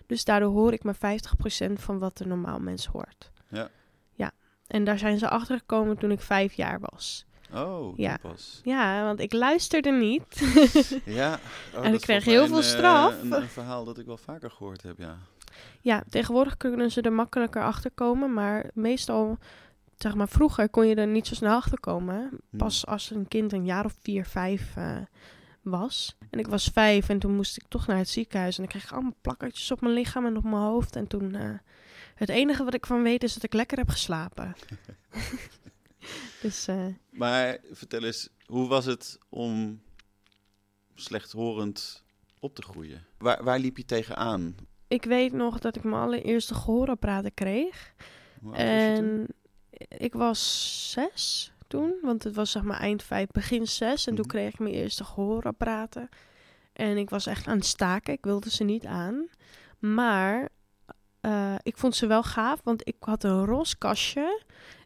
Dus 0.07 0.25
daardoor 0.25 0.51
hoor 0.53 0.73
ik 0.73 0.83
maar 0.85 0.97
50% 0.97 1.73
van 1.73 1.99
wat 1.99 2.21
een 2.21 2.29
normaal 2.29 2.59
mens 2.59 2.87
hoort. 2.87 3.31
Ja. 3.49 3.71
Ja. 4.13 4.31
En 4.67 4.85
daar 4.85 4.99
zijn 4.99 5.19
ze 5.19 5.29
achter 5.29 5.59
gekomen 5.59 5.99
toen 5.99 6.11
ik 6.11 6.21
vijf 6.21 6.53
jaar 6.53 6.81
was. 6.81 7.27
Oh, 7.55 7.99
Ja. 7.99 8.17
pas. 8.23 8.61
Ja, 8.65 9.05
want 9.05 9.21
ik 9.21 9.33
luisterde 9.33 9.91
niet. 9.91 10.23
Ja. 11.05 11.39
Oh, 11.75 11.85
En 11.85 11.91
dat 11.91 11.95
ik 11.95 12.01
kreeg 12.01 12.25
heel 12.25 12.47
veel 12.47 12.57
een, 12.57 12.63
straf. 12.63 13.13
eh, 13.13 13.21
Een, 13.23 13.33
een 13.33 13.49
verhaal 13.49 13.85
dat 13.85 13.99
ik 13.99 14.07
wel 14.07 14.17
vaker 14.17 14.51
gehoord 14.51 14.83
heb, 14.83 14.99
ja. 14.99 15.17
ja, 15.81 16.03
tegenwoordig 16.11 16.57
kunnen 16.57 16.91
ze 16.91 17.01
er 17.01 17.13
makkelijker 17.13 17.63
achter 17.63 17.91
komen. 17.91 18.33
Maar 18.33 18.71
meestal, 18.75 19.39
zeg 19.99 20.15
maar, 20.15 20.29
vroeger 20.29 20.69
kon 20.69 20.87
je 20.87 20.95
er 20.95 21.07
niet 21.07 21.27
zo 21.27 21.35
snel 21.35 21.55
achter 21.57 21.81
komen. 21.81 22.31
Hm. 22.51 22.57
Pas 22.57 22.87
als 22.87 23.11
een 23.11 23.29
kind 23.29 23.53
een 23.53 23.65
jaar 23.65 23.85
of 23.85 23.95
vier, 24.03 24.27
vijf 24.27 24.77
eh, 24.77 24.97
was. 25.63 26.17
En 26.31 26.39
ik 26.39 26.47
was 26.47 26.71
vijf 26.73 27.09
en 27.09 27.19
toen 27.19 27.35
moest 27.37 27.57
ik 27.57 27.65
toch 27.69 27.87
naar 27.87 27.97
het 27.97 28.09
ziekenhuis. 28.09 28.59
En 28.59 28.63
ik 28.65 28.69
kreeg 28.71 28.93
allemaal 28.93 29.15
plakkertjes 29.21 29.71
op 29.71 29.81
mijn 29.81 29.95
lichaam 29.95 30.27
en 30.27 30.37
op 30.37 30.43
mijn 30.45 30.55
hoofd. 30.63 30.97
En 30.97 31.07
toen, 31.07 31.35
eh, 31.35 31.51
het 32.15 32.29
enige 32.29 32.65
wat 32.65 32.75
ik 32.75 32.87
van 32.87 33.03
weet 33.03 33.23
is 33.23 33.35
dat 33.35 33.43
ik 33.43 33.53
lekker 33.53 33.79
heb 33.79 33.89
geslapen. 33.89 34.55
dus 36.43 36.67
eh, 36.69 36.87
Maar 37.11 37.59
vertel 37.71 38.03
eens, 38.05 38.29
hoe 38.47 38.69
was 38.69 38.85
het 38.85 39.19
om 39.29 39.83
slechthorend 40.95 42.03
op 42.41 42.55
te 42.55 42.63
groeien? 42.63 43.07
Waar, 43.19 43.45
waar 43.45 43.59
liep 43.59 43.77
je 43.77 43.85
tegenaan? 43.85 44.55
ik 44.89 45.05
weet 45.05 45.33
nog 45.33 45.59
dat 45.59 45.77
ik 45.77 45.85
mijn 45.85 46.03
allereerste 46.03 46.55
gehoorapparaten 46.55 47.35
kreeg. 47.35 47.95
En 48.53 49.27
ik 49.89 50.13
was 50.13 50.91
zes 50.93 51.53
toen, 51.69 51.95
want 52.03 52.25
het 52.25 52.35
was 52.35 52.51
zeg 52.51 52.63
maar 52.63 52.79
eind 52.81 53.03
vijf, 53.03 53.29
begin 53.31 53.67
zes. 53.67 54.07
En 54.07 54.15
toen 54.15 54.25
Mhm. 54.29 54.37
kreeg 54.37 54.53
ik 54.53 54.59
mijn 54.59 54.75
eerste 54.75 55.05
gehoorapparaten. 55.05 56.09
En 56.73 56.97
ik 56.97 57.11
was 57.11 57.27
echt 57.27 57.47
aan 57.47 57.57
het 57.57 57.67
staken, 57.67 58.13
ik 58.15 58.25
wilde 58.25 58.51
ze 58.51 58.65
niet 58.65 58.85
aan. 58.85 59.29
Maar 59.79 60.49
eh, 61.21 61.55
ik 61.63 61.79
vond 61.79 61.97
ze 61.97 62.07
wel 62.07 62.23
gaaf, 62.23 62.61
want 62.65 62.87
ik 62.89 62.97
had 63.01 63.25
een 63.25 63.45
roze 63.45 63.79
kastje. 63.79 64.43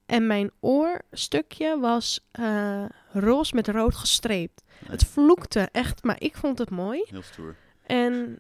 En 0.09 0.27
mijn 0.27 0.51
oorstukje 0.61 1.79
was 1.79 2.27
eh 2.31 2.85
roze 3.13 3.55
met 3.55 3.69
rood 3.69 3.95
gestreept. 3.95 4.63
Het 4.87 5.05
vloekte 5.05 5.69
echt, 5.73 6.03
maar 6.05 6.17
ik 6.23 6.37
vond 6.37 6.59
het 6.59 6.71
mooi. 6.71 7.03
Heel 7.09 7.23
stoer. 7.23 7.57
En, 7.87 8.39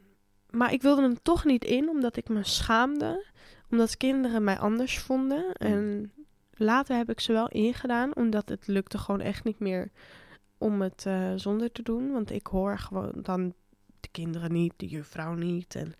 maar 0.50 0.72
ik 0.72 0.82
wilde 0.82 1.02
hem 1.02 1.22
toch 1.22 1.44
niet 1.44 1.64
in, 1.64 1.88
omdat 1.88 2.16
ik 2.16 2.28
me 2.28 2.44
schaamde. 2.44 3.24
Omdat 3.70 3.96
kinderen 3.96 4.44
mij 4.44 4.58
anders 4.58 4.98
vonden. 4.98 5.52
En 5.52 6.12
later 6.52 6.96
heb 6.96 7.10
ik 7.10 7.20
ze 7.20 7.32
wel 7.32 7.48
ingedaan, 7.48 8.16
omdat 8.16 8.48
het 8.48 8.66
lukte 8.66 8.98
gewoon 8.98 9.20
echt 9.20 9.44
niet 9.44 9.58
meer 9.58 9.90
om 10.58 10.82
het 10.82 11.04
eh, 11.06 11.32
zonder 11.36 11.72
te 11.72 11.82
doen. 11.82 12.12
Want 12.12 12.30
ik 12.30 12.46
hoor 12.46 12.78
gewoon 12.78 13.12
dan 13.14 13.54
de 14.00 14.08
kinderen 14.10 14.52
niet, 14.52 14.72
de 14.76 14.86
juffrouw 14.86 15.32
niet. 15.34 15.74
En 15.74 15.94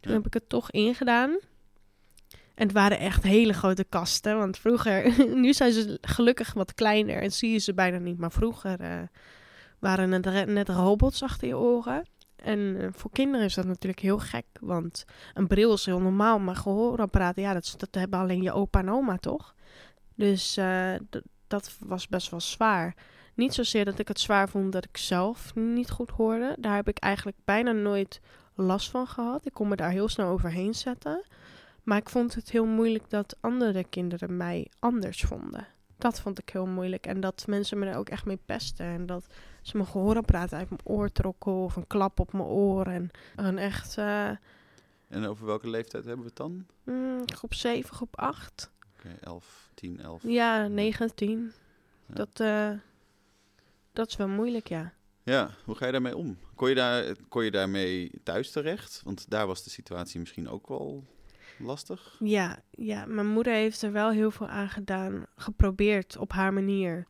toen 0.00 0.10
Ja. 0.12 0.16
heb 0.16 0.26
ik 0.26 0.34
het 0.34 0.48
toch 0.48 0.70
ingedaan. 0.70 1.38
En 2.54 2.66
het 2.66 2.72
waren 2.72 2.98
echt 2.98 3.22
hele 3.22 3.52
grote 3.52 3.84
kasten. 3.84 4.38
Want 4.38 4.58
vroeger, 4.58 5.12
nu 5.44 5.52
zijn 5.52 5.72
ze 5.72 5.98
gelukkig 6.00 6.52
wat 6.52 6.74
kleiner 6.74 7.22
en 7.22 7.32
zie 7.32 7.52
je 7.52 7.58
ze 7.58 7.74
bijna 7.74 7.98
niet. 7.98 8.18
Maar 8.18 8.32
vroeger 8.32 8.80
eh, 8.80 8.98
waren 9.78 10.12
het 10.12 10.46
net 10.46 10.68
robots 10.68 11.22
achter 11.22 11.48
je 11.48 11.56
oren. 11.56 12.06
En 12.36 12.76
eh, 12.80 12.88
voor 12.92 13.10
kinderen 13.10 13.46
is 13.46 13.54
dat 13.54 13.64
natuurlijk 13.64 14.02
heel 14.02 14.18
gek. 14.18 14.46
Want 14.60 15.04
een 15.34 15.46
bril 15.46 15.72
is 15.72 15.84
heel 15.84 16.00
normaal, 16.00 16.38
maar 16.38 16.56
gehoorapparaten, 16.56 17.42
ja, 17.42 17.52
dat, 17.52 17.88
hebben 17.90 18.18
alleen 18.18 18.42
je 18.42 18.52
opa 18.52 18.78
en 18.78 18.90
oma 18.90 19.16
toch? 19.16 19.54
Dus 20.14 20.56
eh, 20.56 20.94
dat 21.46 21.76
was 21.78 22.08
best 22.08 22.30
wel 22.30 22.40
zwaar. 22.40 22.94
Niet 23.34 23.54
zozeer 23.54 23.84
dat 23.84 23.98
ik 23.98 24.08
het 24.08 24.20
zwaar 24.20 24.48
vond 24.48 24.72
dat 24.72 24.84
ik 24.84 24.96
zelf 24.96 25.54
niet 25.54 25.90
goed 25.90 26.10
hoorde. 26.10 26.56
Daar 26.58 26.74
heb 26.74 26.88
ik 26.88 26.98
eigenlijk 26.98 27.36
bijna 27.44 27.72
nooit 27.72 28.20
last 28.54 28.90
van 28.90 29.06
gehad. 29.06 29.46
Ik 29.46 29.52
kon 29.52 29.68
me 29.68 29.76
daar 29.76 29.90
heel 29.90 30.08
snel 30.08 30.28
overheen 30.28 30.74
zetten. 30.74 31.24
Maar 31.82 31.98
ik 31.98 32.08
vond 32.08 32.34
het 32.34 32.50
heel 32.50 32.66
moeilijk 32.66 33.10
dat 33.10 33.36
andere 33.40 33.84
kinderen 33.84 34.36
mij 34.36 34.70
anders 34.78 35.20
vonden. 35.20 35.66
Dat 35.98 36.20
vond 36.20 36.38
ik 36.38 36.48
heel 36.48 36.66
moeilijk. 36.66 37.06
En 37.06 37.20
dat 37.20 37.44
mensen 37.46 37.78
me 37.78 37.86
er 37.86 37.96
ook 37.96 38.08
echt 38.08 38.24
mee 38.24 38.38
pesten. 38.46 38.86
En 38.86 39.06
dat 39.06 39.26
ze 39.62 39.76
mijn 39.76 39.88
gehoorapparaat 39.88 40.52
uit 40.52 40.68
mijn 40.68 40.80
oor 40.84 41.12
trokken. 41.12 41.52
Of 41.52 41.76
een 41.76 41.86
klap 41.86 42.20
op 42.20 42.32
mijn 42.32 42.44
oor. 42.44 42.86
En 42.86 43.10
een 43.36 43.58
echt 43.58 43.98
eh, 43.98 44.28
En 45.08 45.24
over 45.26 45.46
welke 45.46 45.68
leeftijd 45.68 46.04
hebben 46.04 46.22
we 46.22 46.28
het 46.28 46.36
dan? 46.36 46.66
mm, 46.84 47.22
groep 47.26 47.54
7, 47.54 47.94
groep 47.94 48.18
8. 48.18 48.70
Oké, 48.98 49.16
11, 49.20 49.70
10, 49.74 50.00
11. 50.00 50.22
Ja, 50.26 50.66
9, 50.66 51.14
10. 51.14 51.52
Ja. 52.06 52.14
Dat, 52.14 52.40
eh, 52.40 52.70
dat 53.92 54.08
is 54.08 54.16
wel 54.16 54.28
moeilijk, 54.28 54.68
ja. 54.68 54.92
Ja, 55.22 55.50
hoe 55.64 55.74
ga 55.74 55.86
je 55.86 55.92
daarmee 55.92 56.16
om? 56.16 56.38
Kon 56.54 56.68
je, 56.68 56.74
daar, 56.74 57.14
kon 57.28 57.44
je 57.44 57.50
daarmee 57.50 58.10
thuis 58.22 58.50
terecht? 58.50 59.00
Want 59.04 59.30
daar 59.30 59.46
was 59.46 59.64
de 59.64 59.70
situatie 59.70 60.20
misschien 60.20 60.48
ook 60.48 60.68
wel 60.68 61.04
lastig. 61.62 62.16
Ja, 62.18 62.58
ja, 62.70 63.06
mijn 63.06 63.26
moeder 63.26 63.52
heeft 63.52 63.82
er 63.82 63.92
wel 63.92 64.10
heel 64.10 64.30
veel 64.30 64.48
aan 64.48 64.68
gedaan. 64.68 65.26
Geprobeerd 65.36 66.16
op 66.16 66.32
haar 66.32 66.52
manier. 66.52 67.06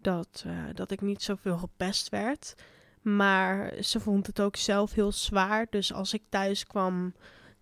Dat, 0.00 0.44
eh, 0.46 0.52
dat 0.74 0.90
ik 0.90 1.00
niet 1.00 1.22
zoveel 1.22 1.58
gepest 1.58 2.08
werd. 2.08 2.54
Maar 3.02 3.72
ze 3.82 4.00
vond 4.00 4.26
het 4.26 4.40
ook 4.40 4.56
zelf 4.56 4.92
heel 4.92 5.12
zwaar. 5.12 5.66
Dus 5.70 5.92
als 5.92 6.14
ik 6.14 6.22
thuis 6.28 6.66
kwam, 6.66 7.14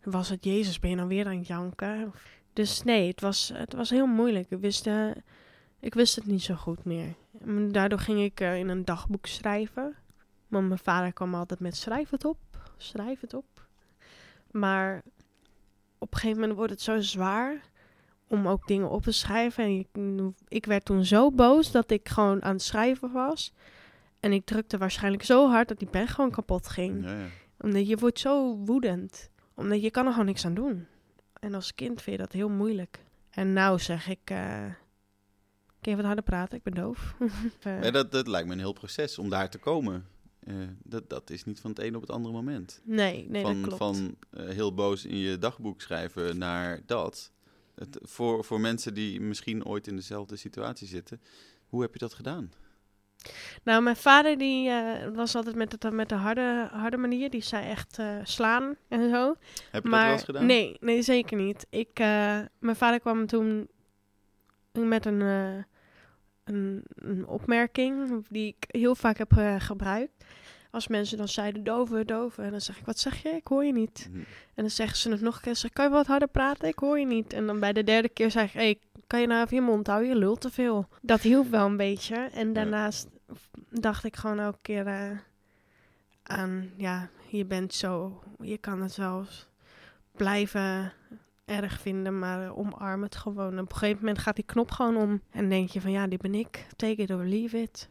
was 0.03 0.29
het... 0.29 0.45
Jezus, 0.45 0.79
ben 0.79 0.91
je 0.91 0.97
nou 0.97 1.09
weer 1.09 1.27
aan 1.27 1.39
het 1.39 1.47
janken? 1.47 2.13
Dus 2.53 2.83
nee, 2.83 3.09
het 3.09 3.21
was, 3.21 3.51
het 3.55 3.75
was 3.75 3.91
heel 3.91 4.07
moeilijk. 4.07 4.51
Ik 4.51 4.61
wist, 4.61 4.87
eh, 4.87 5.11
ik 5.81 5.95
wist 5.95 6.17
het 6.17 6.27
niet 6.27 6.43
zo 6.43 6.55
goed 6.55 6.85
meer. 6.85 7.15
Daardoor 7.71 7.99
ging 7.99 8.21
ik 8.21 8.41
eh, 8.41 8.59
in 8.59 8.69
een 8.69 8.85
dagboek 8.85 9.27
schrijven. 9.27 9.97
Want 10.49 10.67
mijn 10.67 10.81
vader 10.81 11.13
kwam 11.13 11.35
altijd 11.35 11.61
met 11.61 11.77
schrijf 11.77 12.11
het 12.11 12.25
op, 12.25 12.39
schrijf 12.77 13.21
het 13.21 13.35
op. 13.35 13.69
Maar 14.51 15.03
op 16.07 16.13
een 16.15 16.19
gegeven 16.19 16.41
moment 16.41 16.57
wordt 16.59 16.73
het 16.73 16.81
zo 16.83 17.01
zwaar 17.01 17.61
om 18.29 18.49
ook 18.49 18.67
dingen 18.67 18.91
op 18.91 19.03
te 19.03 19.13
schrijven. 19.13 19.65
En 19.65 19.71
ik, 19.79 19.89
ik 20.49 20.67
werd 20.67 20.85
toen 20.85 21.05
zo 21.05 21.31
boos 21.31 21.71
dat 21.71 21.91
ik 21.91 22.09
gewoon 22.09 22.43
aan 22.43 22.53
het 22.53 22.63
schrijven 22.63 23.13
was. 23.13 23.53
En 24.21 24.33
ik 24.33 24.45
drukte 24.45 24.79
waarschijnlijk 24.79 25.23
zo 25.23 25.49
hard 25.51 25.69
dat 25.69 25.79
die 25.79 25.89
pen 25.89 26.09
gewoon 26.09 26.31
kapot 26.31 26.69
ging. 26.69 27.05
Ja, 27.05 27.19
ja. 27.19 27.27
Omdat 27.59 27.89
je 27.89 27.97
wordt 27.97 28.19
zo 28.19 28.57
woedend. 28.57 29.31
Omdat 29.55 29.83
je 29.83 29.91
kan 29.91 30.05
er 30.07 30.11
gewoon 30.11 30.27
niks 30.27 30.45
aan 30.45 30.55
doen. 30.55 30.87
En 31.41 31.55
als 31.55 31.75
kind 31.75 32.03
vind 32.03 32.17
je 32.17 32.23
dat 32.23 32.33
heel 32.33 32.49
moeilijk. 32.49 33.05
En 33.31 33.53
nou 33.53 33.79
zeg 33.79 34.09
ik... 34.09 34.21
eh 34.25 34.65
kun 35.81 35.91
je 35.91 35.97
wat 35.97 36.07
harder 36.07 36.25
praten? 36.25 36.57
Ik 36.59 36.63
ben 36.63 36.75
doof. 36.75 37.15
Eh, 37.63 37.83
Ja, 37.83 37.91
dat, 37.91 38.13
dat 38.13 38.27
lijkt 38.27 38.47
me 38.47 38.53
een 38.53 38.59
heel 38.59 38.73
proces 38.73 39.19
om 39.19 39.29
daar 39.29 39.51
te 39.51 39.59
komen. 39.59 40.07
Eh, 40.47 40.55
dat, 40.83 41.09
dat 41.11 41.31
is 41.31 41.45
niet 41.45 41.61
van 41.61 41.71
het 41.71 41.79
een 41.79 41.95
op 41.95 42.01
het 42.01 42.11
andere 42.11 42.35
moment. 42.35 42.81
nee, 42.85 43.27
nee, 43.29 43.43
van 43.43 43.55
dat 43.55 43.63
klopt. 43.63 43.77
van 43.77 44.17
eh, 44.31 44.49
heel 44.49 44.75
boos 44.75 45.05
in 45.05 45.17
je 45.17 45.39
dagboek 45.39 45.81
schrijven 45.81 46.39
naar 46.39 46.81
dat. 46.87 47.33
Het, 47.75 47.99
voor, 48.03 48.45
voor 48.45 48.61
mensen 48.61 48.95
die 48.95 49.21
misschien 49.21 49.65
ooit 49.65 49.87
in 49.87 49.97
dezelfde 49.97 50.37
situatie 50.37 50.87
zitten. 50.87 51.21
Hoe 51.67 51.83
heb 51.83 51.93
je 51.93 51.99
dat 51.99 52.15
gedaan? 52.15 52.53
Nou, 53.63 53.83
mijn 53.83 53.97
vader 53.97 54.39
die 54.39 54.69
eh, 54.69 55.09
was 55.15 55.35
altijd 55.35 55.57
met, 55.57 55.73
het, 55.73 55.93
met 55.93 56.09
de 56.09 56.15
harde, 56.15 56.69
harde 56.73 56.97
manier. 56.97 57.31
Die 57.31 57.43
zei 57.43 57.69
echt 57.69 57.99
slaan 58.23 58.77
en 58.89 59.11
zo. 59.11 59.35
Heb 59.71 59.85
je 59.85 59.91
dat 59.91 60.01
wel 60.01 60.13
eens 60.13 60.25
gedaan? 60.25 60.47
nee, 60.47 60.77
nee, 60.81 61.03
zeker 61.03 61.37
niet. 61.37 61.67
Ik, 61.71 61.99
mijn 62.59 62.77
vader 62.77 63.01
kwam 63.01 63.27
toen 63.27 63.69
met 64.73 65.07
een, 65.07 65.21
een, 66.47 66.83
een 66.95 67.27
opmerking 67.27 68.25
die 68.29 68.57
ik 68.59 68.65
heel 68.79 68.95
vaak 68.95 69.19
heb 69.19 69.37
eh, 69.37 69.55
gebruikt. 69.59 70.25
Als 70.71 70.89
mensen 70.89 71.19
dan 71.19 71.29
zeiden 71.29 71.65
doven, 71.65 72.07
doven. 72.07 72.45
En 72.45 72.51
dan 72.51 72.61
zeg 72.61 72.79
ik, 72.79 72.85
wat 72.85 72.99
zeg 72.99 73.23
je? 73.23 73.29
Ik 73.29 73.47
hoor 73.47 73.65
je 73.65 73.73
niet. 73.73 74.09
Mhm. 74.11 74.19
En 74.55 74.63
dan 74.63 74.71
zeggen 74.71 74.99
ze 74.99 75.11
het 75.11 75.21
nog 75.21 75.37
een 75.37 75.43
keer. 75.43 75.57
Zeg, 75.57 75.73
kan 75.73 75.85
je 75.85 75.91
wat 75.91 76.07
harder 76.07 76.29
praten? 76.29 76.69
Ik 76.69 76.79
hoor 76.79 76.99
je 76.99 77.07
niet. 77.07 77.33
En 77.33 77.47
dan 77.47 77.61
bij 77.61 77.73
de 77.73 77.85
derde 77.85 78.09
keer 78.09 78.31
zeg 78.31 78.45
ik, 78.45 78.53
hey, 78.53 78.79
kan 79.07 79.21
je 79.21 79.27
nou 79.27 79.45
even 79.45 79.57
je 79.57 79.63
mond 79.63 79.87
houden? 79.87 80.09
Je 80.09 80.17
lult 80.17 80.41
te 80.41 80.51
veel. 80.51 80.89
Dat 81.03 81.21
hielp 81.21 81.51
wel 81.51 81.67
een 81.67 81.77
beetje. 81.77 82.17
En 82.17 82.53
daarnaast 82.53 83.09
dacht 83.71 84.05
ik 84.05 84.17
gewoon 84.17 84.39
elke 84.39 84.59
keer 84.63 84.87
eh, 84.87 85.11
aan, 86.23 86.71
ja, 86.77 87.09
je 87.29 87.45
bent 87.45 87.75
zo, 87.75 88.23
je 88.41 88.59
kan 88.59 88.83
het 88.83 88.97
wel 88.97 89.27
blijven 90.13 90.93
erg 91.47 91.81
vinden, 91.81 92.19
maar 92.19 92.45
eh, 92.45 92.59
omarm 92.59 93.03
het 93.03 93.17
gewoon. 93.17 93.53
En 93.53 93.61
op 93.61 93.71
een 93.71 93.77
gegeven 93.77 93.99
moment 93.99 94.19
gaat 94.19 94.37
die 94.37 94.45
knop 94.45 94.71
gewoon 94.71 94.97
om 94.97 95.23
en 95.31 95.49
denk 95.49 95.69
je 95.69 95.81
van, 95.81 95.91
ja, 95.91 96.07
dit 96.07 96.21
ben 96.21 96.35
ik. 96.35 96.67
Take 96.77 97.03
it 97.03 97.11
or 97.11 97.25
leave 97.25 97.59
it. 97.59 97.89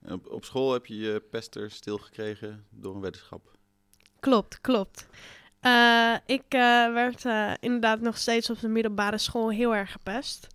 En 0.00 0.12
op, 0.12 0.26
op 0.30 0.44
school 0.44 0.72
heb 0.72 0.86
je 0.86 0.96
je 0.96 1.22
pester 1.30 1.70
stilgekregen 1.70 2.66
door 2.70 2.94
een 2.94 3.00
weddenschap. 3.00 3.50
Klopt, 4.20 4.60
klopt. 4.60 5.08
Eh, 5.60 6.14
ik 6.26 6.44
eh, 6.48 6.92
werd 6.92 7.24
inderdaad 7.60 8.00
nog 8.00 8.18
steeds 8.18 8.50
op 8.50 8.60
de 8.60 8.68
middelbare 8.68 9.18
school 9.18 9.50
heel 9.50 9.74
erg 9.74 9.92
gepest. 9.92 10.46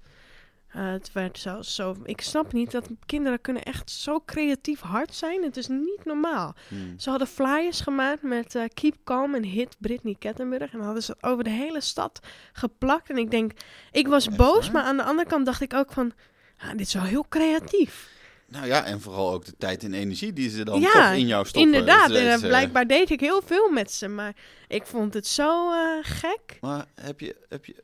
Eh, 0.69 0.91
het 0.91 1.11
werd 1.13 1.39
zelfs 1.39 1.75
zo... 1.75 1.95
Ik 2.03 2.21
snap 2.21 2.53
niet 2.53 2.71
dat 2.71 2.89
kinderen 3.05 3.41
kunnen 3.41 3.63
echt 3.63 3.91
zo 3.91 4.21
creatief 4.25 4.79
hard 4.79 5.15
zijn. 5.15 5.43
Het 5.43 5.57
is 5.57 5.67
niet 5.67 6.01
normaal. 6.03 6.55
Hmm. 6.67 6.99
Ze 6.99 7.09
hadden 7.09 7.27
flyers 7.27 7.81
gemaakt 7.81 8.21
met 8.21 8.55
eh, 8.55 8.63
Keep 8.73 8.95
Calm 9.03 9.35
en 9.35 9.43
hit 9.43 9.75
Britney 9.79 10.15
Kettenburg. 10.19 10.71
En 10.71 10.77
dan 10.77 10.85
hadden 10.85 11.03
ze 11.03 11.11
het 11.11 11.23
over 11.23 11.43
de 11.43 11.49
hele 11.49 11.81
stad 11.81 12.19
geplakt. 12.53 13.09
En 13.09 13.17
ik 13.17 13.31
denk, 13.31 13.51
ik 13.91 14.07
was 14.07 14.27
Echt 14.27 14.37
boos, 14.37 14.71
maar 14.71 14.83
aan 14.83 14.97
de 14.97 15.03
andere 15.03 15.27
kant 15.29 15.45
dacht 15.45 15.61
ik 15.61 15.73
ook 15.73 15.91
van... 15.91 16.13
ah, 16.57 16.71
dit 16.71 16.79
is 16.79 16.93
wel 16.93 17.03
heel 17.03 17.25
creatief. 17.29 18.17
Nou 18.47 18.65
ja, 18.65 18.85
en 18.85 19.01
vooral 19.01 19.33
ook 19.33 19.45
de 19.45 19.57
tijd 19.57 19.83
en 19.83 19.93
energie 19.93 20.33
die 20.33 20.49
ze 20.49 20.63
dan 20.63 20.81
Ja, 20.81 20.91
toch 20.91 21.19
in 21.19 21.27
jou 21.27 21.45
stoppen. 21.45 21.73
Inderdaad, 21.73 22.07
Dus, 22.07 22.17
en, 22.17 22.27
eh, 22.27 22.39
blijkbaar 22.39 22.87
deed 22.87 23.09
ik 23.09 23.19
heel 23.19 23.41
veel 23.45 23.69
met 23.69 23.91
ze. 23.91 24.07
Maar 24.07 24.35
ik 24.67 24.85
vond 24.85 25.13
het 25.13 25.27
zo 25.27 25.71
gek. 26.01 26.57
Maar 26.61 26.85
heb 26.95 27.19
je, 27.19 27.35
heb 27.49 27.65
je 27.65 27.83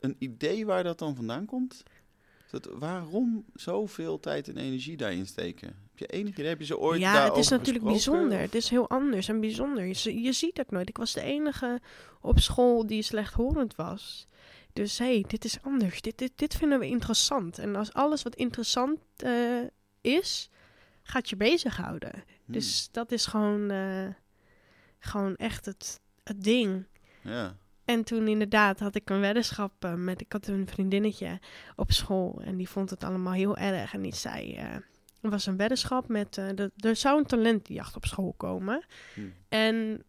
een 0.00 0.16
idee 0.18 0.66
waar 0.66 0.82
dat 0.82 0.98
dan 0.98 1.16
vandaan 1.16 1.44
komt? 1.44 1.82
Dat, 2.50 2.68
waarom 2.72 3.44
zoveel 3.54 4.20
tijd 4.20 4.48
en 4.48 4.56
energie 4.56 4.96
daarin 4.96 5.26
steken? 5.26 5.68
Heb 5.68 5.98
je 5.98 6.06
enig 6.06 6.32
idee? 6.32 6.46
Heb 6.46 6.58
je 6.58 6.64
ze 6.64 6.78
ooit 6.78 7.00
ja, 7.00 7.24
het 7.24 7.36
is 7.36 7.48
natuurlijk 7.48 7.84
gesproken? 7.84 8.20
bijzonder. 8.20 8.38
Het 8.38 8.54
is 8.54 8.68
heel 8.68 8.88
anders 8.88 9.28
en 9.28 9.40
bijzonder. 9.40 9.86
Je, 9.86 10.22
je 10.22 10.32
ziet 10.32 10.56
het 10.56 10.70
nooit. 10.70 10.88
Ik 10.88 10.96
was 10.96 11.12
de 11.12 11.20
enige 11.20 11.80
op 12.20 12.38
school 12.38 12.86
die 12.86 13.02
slechthorend 13.02 13.74
was. 13.74 14.26
Dus 14.72 14.98
hé, 14.98 15.04
hey, 15.04 15.24
dit 15.26 15.44
is 15.44 15.58
anders. 15.62 16.00
Dit, 16.00 16.18
dit, 16.18 16.32
dit 16.34 16.54
vinden 16.54 16.78
we 16.78 16.86
interessant. 16.86 17.58
En 17.58 17.76
als 17.76 17.92
alles 17.92 18.22
wat 18.22 18.34
interessant 18.34 18.98
eh, 19.16 19.62
is, 20.00 20.50
gaat 21.02 21.28
je 21.28 21.36
bezighouden. 21.36 22.12
Hmm, 22.12 22.54
Dus 22.54 22.88
dat 22.92 23.12
is 23.12 23.26
gewoon, 23.26 23.70
eh, 23.70 24.08
gewoon 24.98 25.36
echt 25.36 25.64
het, 25.66 26.00
het 26.22 26.44
ding. 26.44 26.86
Ja. 27.22 27.56
En 27.86 28.04
toen 28.04 28.28
inderdaad 28.28 28.80
had 28.80 28.94
ik 28.94 29.10
een 29.10 29.20
weddenschap 29.20 29.84
eh, 29.84 29.94
met... 29.94 30.20
Ik 30.20 30.32
had 30.32 30.46
een 30.46 30.66
vriendinnetje 30.66 31.38
op 31.76 31.92
school 31.92 32.40
en 32.44 32.56
die 32.56 32.68
vond 32.68 32.90
het 32.90 33.04
allemaal 33.04 33.32
heel 33.32 33.56
erg. 33.56 33.94
En 33.94 34.02
die 34.02 34.14
zei... 34.14 34.54
eh, 34.54 34.74
er 35.20 35.30
was 35.30 35.46
een 35.46 35.56
weddenschap 35.56 36.08
met... 36.08 36.38
eh, 36.38 36.58
er 36.76 36.96
zou 36.96 37.18
een 37.18 37.26
talentjacht 37.26 37.96
op 37.96 38.04
school 38.04 38.34
komen. 38.36 38.84
Hmm. 39.14 39.32
En 39.48 40.04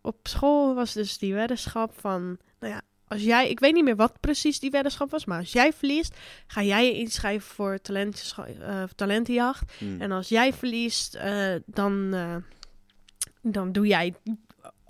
op 0.00 0.16
school 0.22 0.74
was 0.74 0.92
dus 0.92 1.18
die 1.18 1.34
weddenschap 1.34 2.00
van... 2.00 2.38
Nou 2.58 2.72
ja, 2.72 2.82
als 3.08 3.22
jij... 3.22 3.50
Ik 3.50 3.60
weet 3.60 3.74
niet 3.74 3.84
meer 3.84 3.96
wat 3.96 4.20
precies 4.20 4.60
die 4.60 4.70
weddenschap 4.70 5.10
was. 5.10 5.24
Maar 5.24 5.38
als 5.38 5.52
jij 5.52 5.72
verliest, 5.72 6.18
ga 6.46 6.62
jij 6.62 6.86
je 6.86 6.98
inschrijven 6.98 7.48
voor 7.48 7.78
eh, 7.82 8.82
talentenjacht. 8.94 9.72
Hmm. 9.78 10.00
En 10.00 10.12
als 10.12 10.28
jij 10.28 10.52
verliest, 10.52 11.18
dan, 11.66 12.14
dan 13.42 13.72
doe 13.72 13.86
jij 13.86 14.14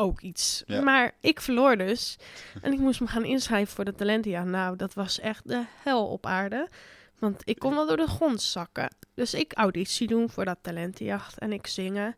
ook 0.01 0.21
iets. 0.21 0.63
Ja. 0.67 0.81
Maar 0.81 1.13
ik 1.21 1.41
verloor 1.41 1.77
dus. 1.77 2.17
En 2.63 2.73
ik 2.73 2.79
moest 2.79 3.01
me 3.01 3.07
gaan 3.07 3.25
inschrijven 3.25 3.75
voor 3.75 3.85
de 3.85 3.95
talentenjaar. 3.95 4.47
Nou, 4.47 4.77
dat 4.77 4.95
was 4.95 5.21
echt 5.21 5.49
de 5.49 5.65
hel 5.83 6.07
op 6.07 6.27
aarde. 6.27 6.69
Want 7.19 7.43
ik 7.45 7.59
kon 7.59 7.75
wel 7.75 7.87
door 7.87 7.97
de 7.97 8.07
grond 8.07 8.43
zakken. 8.43 8.89
Dus 9.15 9.35
ik 9.35 9.53
auditie 9.53 10.07
doen 10.07 10.31
voor 10.31 10.45
dat 10.45 10.59
talentenjacht 10.61 11.39
en 11.39 11.53
ik 11.53 11.67
zingen. 11.67 12.17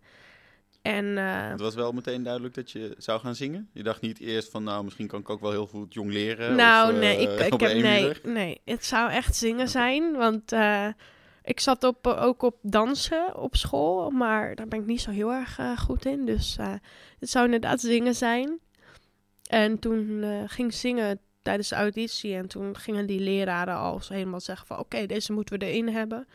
En 0.82 1.18
eh, 1.18 1.48
Het 1.48 1.60
was 1.60 1.74
wel 1.74 1.92
meteen 1.92 2.22
duidelijk 2.22 2.54
dat 2.54 2.70
je 2.70 2.94
zou 2.98 3.20
gaan 3.20 3.34
zingen. 3.34 3.68
Je 3.72 3.82
dacht 3.82 4.00
niet 4.00 4.20
eerst 4.20 4.50
van, 4.50 4.64
nou, 4.64 4.84
misschien 4.84 5.06
kan 5.06 5.20
ik 5.20 5.30
ook 5.30 5.40
wel 5.40 5.50
heel 5.50 5.66
goed 5.66 5.94
jong 5.94 6.12
leren. 6.12 6.56
nou, 6.56 6.92
of, 6.92 6.98
nee, 6.98 7.28
eh, 7.28 7.46
ik, 7.46 7.60
heb, 7.60 7.72
nee, 7.72 8.12
nee, 8.22 8.60
het 8.64 8.84
zou 8.84 9.10
echt 9.10 9.36
zingen 9.36 9.68
zijn. 9.68 10.12
Want 10.12 10.52
eh, 10.52 10.86
ik 11.42 11.60
zat 11.60 11.84
op, 11.84 12.06
ook 12.06 12.42
op 12.42 12.56
dansen 12.62 13.36
op 13.36 13.56
school, 13.56 14.10
maar 14.10 14.54
daar 14.54 14.68
ben 14.68 14.80
ik 14.80 14.86
niet 14.86 15.00
zo 15.00 15.10
heel 15.10 15.32
erg 15.32 15.58
eh, 15.58 15.78
goed 15.78 16.04
in. 16.04 16.26
Dus 16.26 16.56
eh, 16.56 16.74
het 17.18 17.30
zou 17.30 17.44
inderdaad 17.44 17.80
zingen 17.80 18.14
zijn. 18.14 18.60
En 19.52 19.78
toen 19.78 20.22
eh, 20.22 20.42
ging 20.46 20.68
ik 20.68 20.76
zingen 20.76 21.20
tijdens 21.42 21.68
de 21.68 21.74
auditie. 21.74 22.34
En 22.34 22.48
toen 22.48 22.76
gingen 22.76 23.06
die 23.06 23.20
leraren 23.20 23.76
al 23.76 24.00
helemaal 24.08 24.40
zeggen 24.40 24.66
van... 24.66 24.78
Oké, 24.78 25.06
deze 25.06 25.32
moeten 25.32 25.58
we 25.58 25.66
erin 25.66 25.88
hebben. 25.88 26.28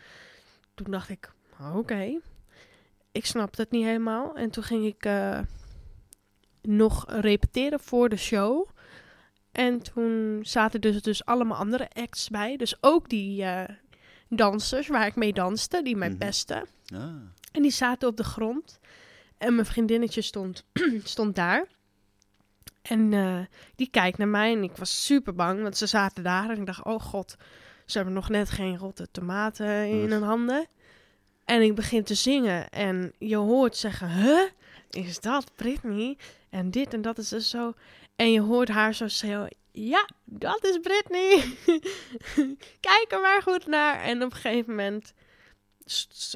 Toen 0.76 0.92
dacht 0.92 1.10
ik, 1.10 1.32
oké. 1.76 2.20
Ik 3.12 3.26
snapte 3.26 3.62
het 3.62 3.72
niet 3.72 3.86
helemaal. 3.86 4.36
En 4.36 4.50
toen 4.50 4.64
ging 4.64 4.86
ik 4.86 5.06
eh, 5.06 5.40
nog 6.62 7.06
repeteren 7.08 7.80
voor 7.80 8.10
de 8.10 8.18
show. 8.18 8.68
En 9.52 9.82
toen 9.82 10.40
zaten 10.42 10.82
dus, 10.82 11.02
dus 11.02 11.26
allemaal 11.26 11.58
andere 11.58 11.90
acts 11.94 12.30
bij. 12.30 12.58
Dus 12.58 12.78
ook 12.82 13.10
die 13.10 13.44
eh, 13.44 13.76
dansers 14.30 14.88
waar 14.88 15.08
ik 15.08 15.16
mee 15.16 15.34
danste, 15.34 15.82
die 15.84 15.96
mij 15.96 16.16
pesten. 16.16 16.68
Ah, 16.94 17.02
En 17.52 17.62
die 17.62 17.72
zaten 17.72 18.08
op 18.08 18.18
de 18.18 18.24
grond. 18.24 18.80
En 19.38 19.56
mijn 19.56 19.68
vriendinnetje 19.68 20.22
stond, 20.22 20.64
stond 21.04 21.36
daar. 21.36 21.66
En 22.82 23.14
eh, 23.14 23.40
die 23.76 23.90
kijkt 23.90 24.18
naar 24.18 24.28
mij 24.28 24.52
en 24.52 24.64
ik 24.64 24.78
was 24.78 25.06
super 25.06 25.34
bang, 25.36 25.62
want 25.62 25.78
ze 25.78 25.86
zaten 25.86 26.24
daar. 26.24 26.50
En 26.50 26.58
ik 26.60 26.66
dacht, 26.66 26.84
oh 26.84 27.00
god, 27.00 27.36
ze 27.86 27.98
hebben 27.98 28.16
nog 28.16 28.30
net 28.30 28.50
geen 28.50 28.78
rotte 28.78 29.08
tomaten 29.12 29.88
in 29.88 30.12
hun 30.12 30.24
handen. 30.24 30.68
En 31.46 31.62
ik 31.62 31.76
begin 31.76 32.04
te 32.04 32.14
zingen 32.16 32.70
en 32.70 33.14
je 33.18 33.36
hoort 33.36 33.78
zeggen, 33.78 34.10
huh? 34.10 34.42
Is 34.90 35.20
dat 35.20 35.52
Britney? 35.56 36.18
En 36.50 36.72
dit 36.72 36.94
en 36.94 37.02
dat 37.02 37.18
is 37.18 37.30
dus 37.30 37.50
zo. 37.50 37.74
En 38.16 38.32
je 38.32 38.42
hoort 38.42 38.70
haar 38.70 38.94
zo 38.94 39.08
zeggen, 39.08 39.50
ja, 39.86 40.10
dat 40.26 40.66
is 40.66 40.78
Britney. 40.80 41.44
Kijk 42.88 43.06
er 43.10 43.22
maar 43.22 43.42
goed 43.42 43.66
naar. 43.68 44.00
En 44.02 44.24
op 44.24 44.32
een 44.32 44.38
gegeven 44.38 44.70
moment 44.76 45.14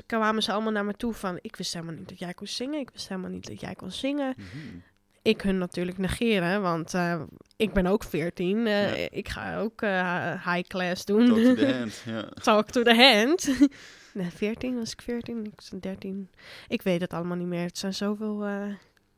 kwamen 0.06 0.44
ze 0.44 0.52
allemaal 0.52 0.72
naar 0.72 0.86
me 0.86 0.94
toe 0.94 1.14
van... 1.14 1.40
Ik 1.42 1.56
wist 1.56 1.74
helemaal 1.74 1.96
niet 1.96 2.10
dat 2.10 2.20
jij 2.20 2.34
kon 2.34 2.48
zingen. 2.48 2.80
Ik 2.80 2.90
wist 2.94 3.08
helemaal 3.10 3.30
niet 3.30 3.48
dat 3.48 3.60
jij 3.60 3.76
kon 3.76 3.92
zingen. 3.92 4.34
mhm. 4.38 4.78
Ik 5.24 5.42
hun 5.42 5.58
natuurlijk 5.58 5.98
negeren, 5.98 6.62
want 6.62 6.94
eh, 6.94 7.22
ik 7.56 7.74
ben 7.74 7.86
ook 7.86 8.04
14. 8.04 8.68
Eh, 8.68 8.98
Ja. 9.02 9.08
Ik 9.12 9.30
ga 9.30 9.60
ook 9.60 9.82
eh, 9.82 10.54
high 10.54 10.68
class 10.68 11.06
doen. 11.06 11.28
Talk 11.28 11.38
to 11.44 11.56
the 11.56 11.74
hand. 11.74 12.04
Talk 12.44 12.70
to 12.70 12.84
the 12.84 12.96
hand. 12.96 13.50
nee, 14.14 14.30
14 14.32 14.76
was 14.78 14.92
ik 14.92 15.02
14. 15.02 15.46
Ik 15.46 15.52
was 15.56 15.72
13. 15.80 16.30
Ik 16.68 16.82
weet 16.82 17.02
het 17.02 17.14
allemaal 17.14 17.38
niet 17.38 17.48
meer. 17.48 17.64
Het 17.64 17.78
zijn 17.78 17.94
zoveel... 17.94 18.46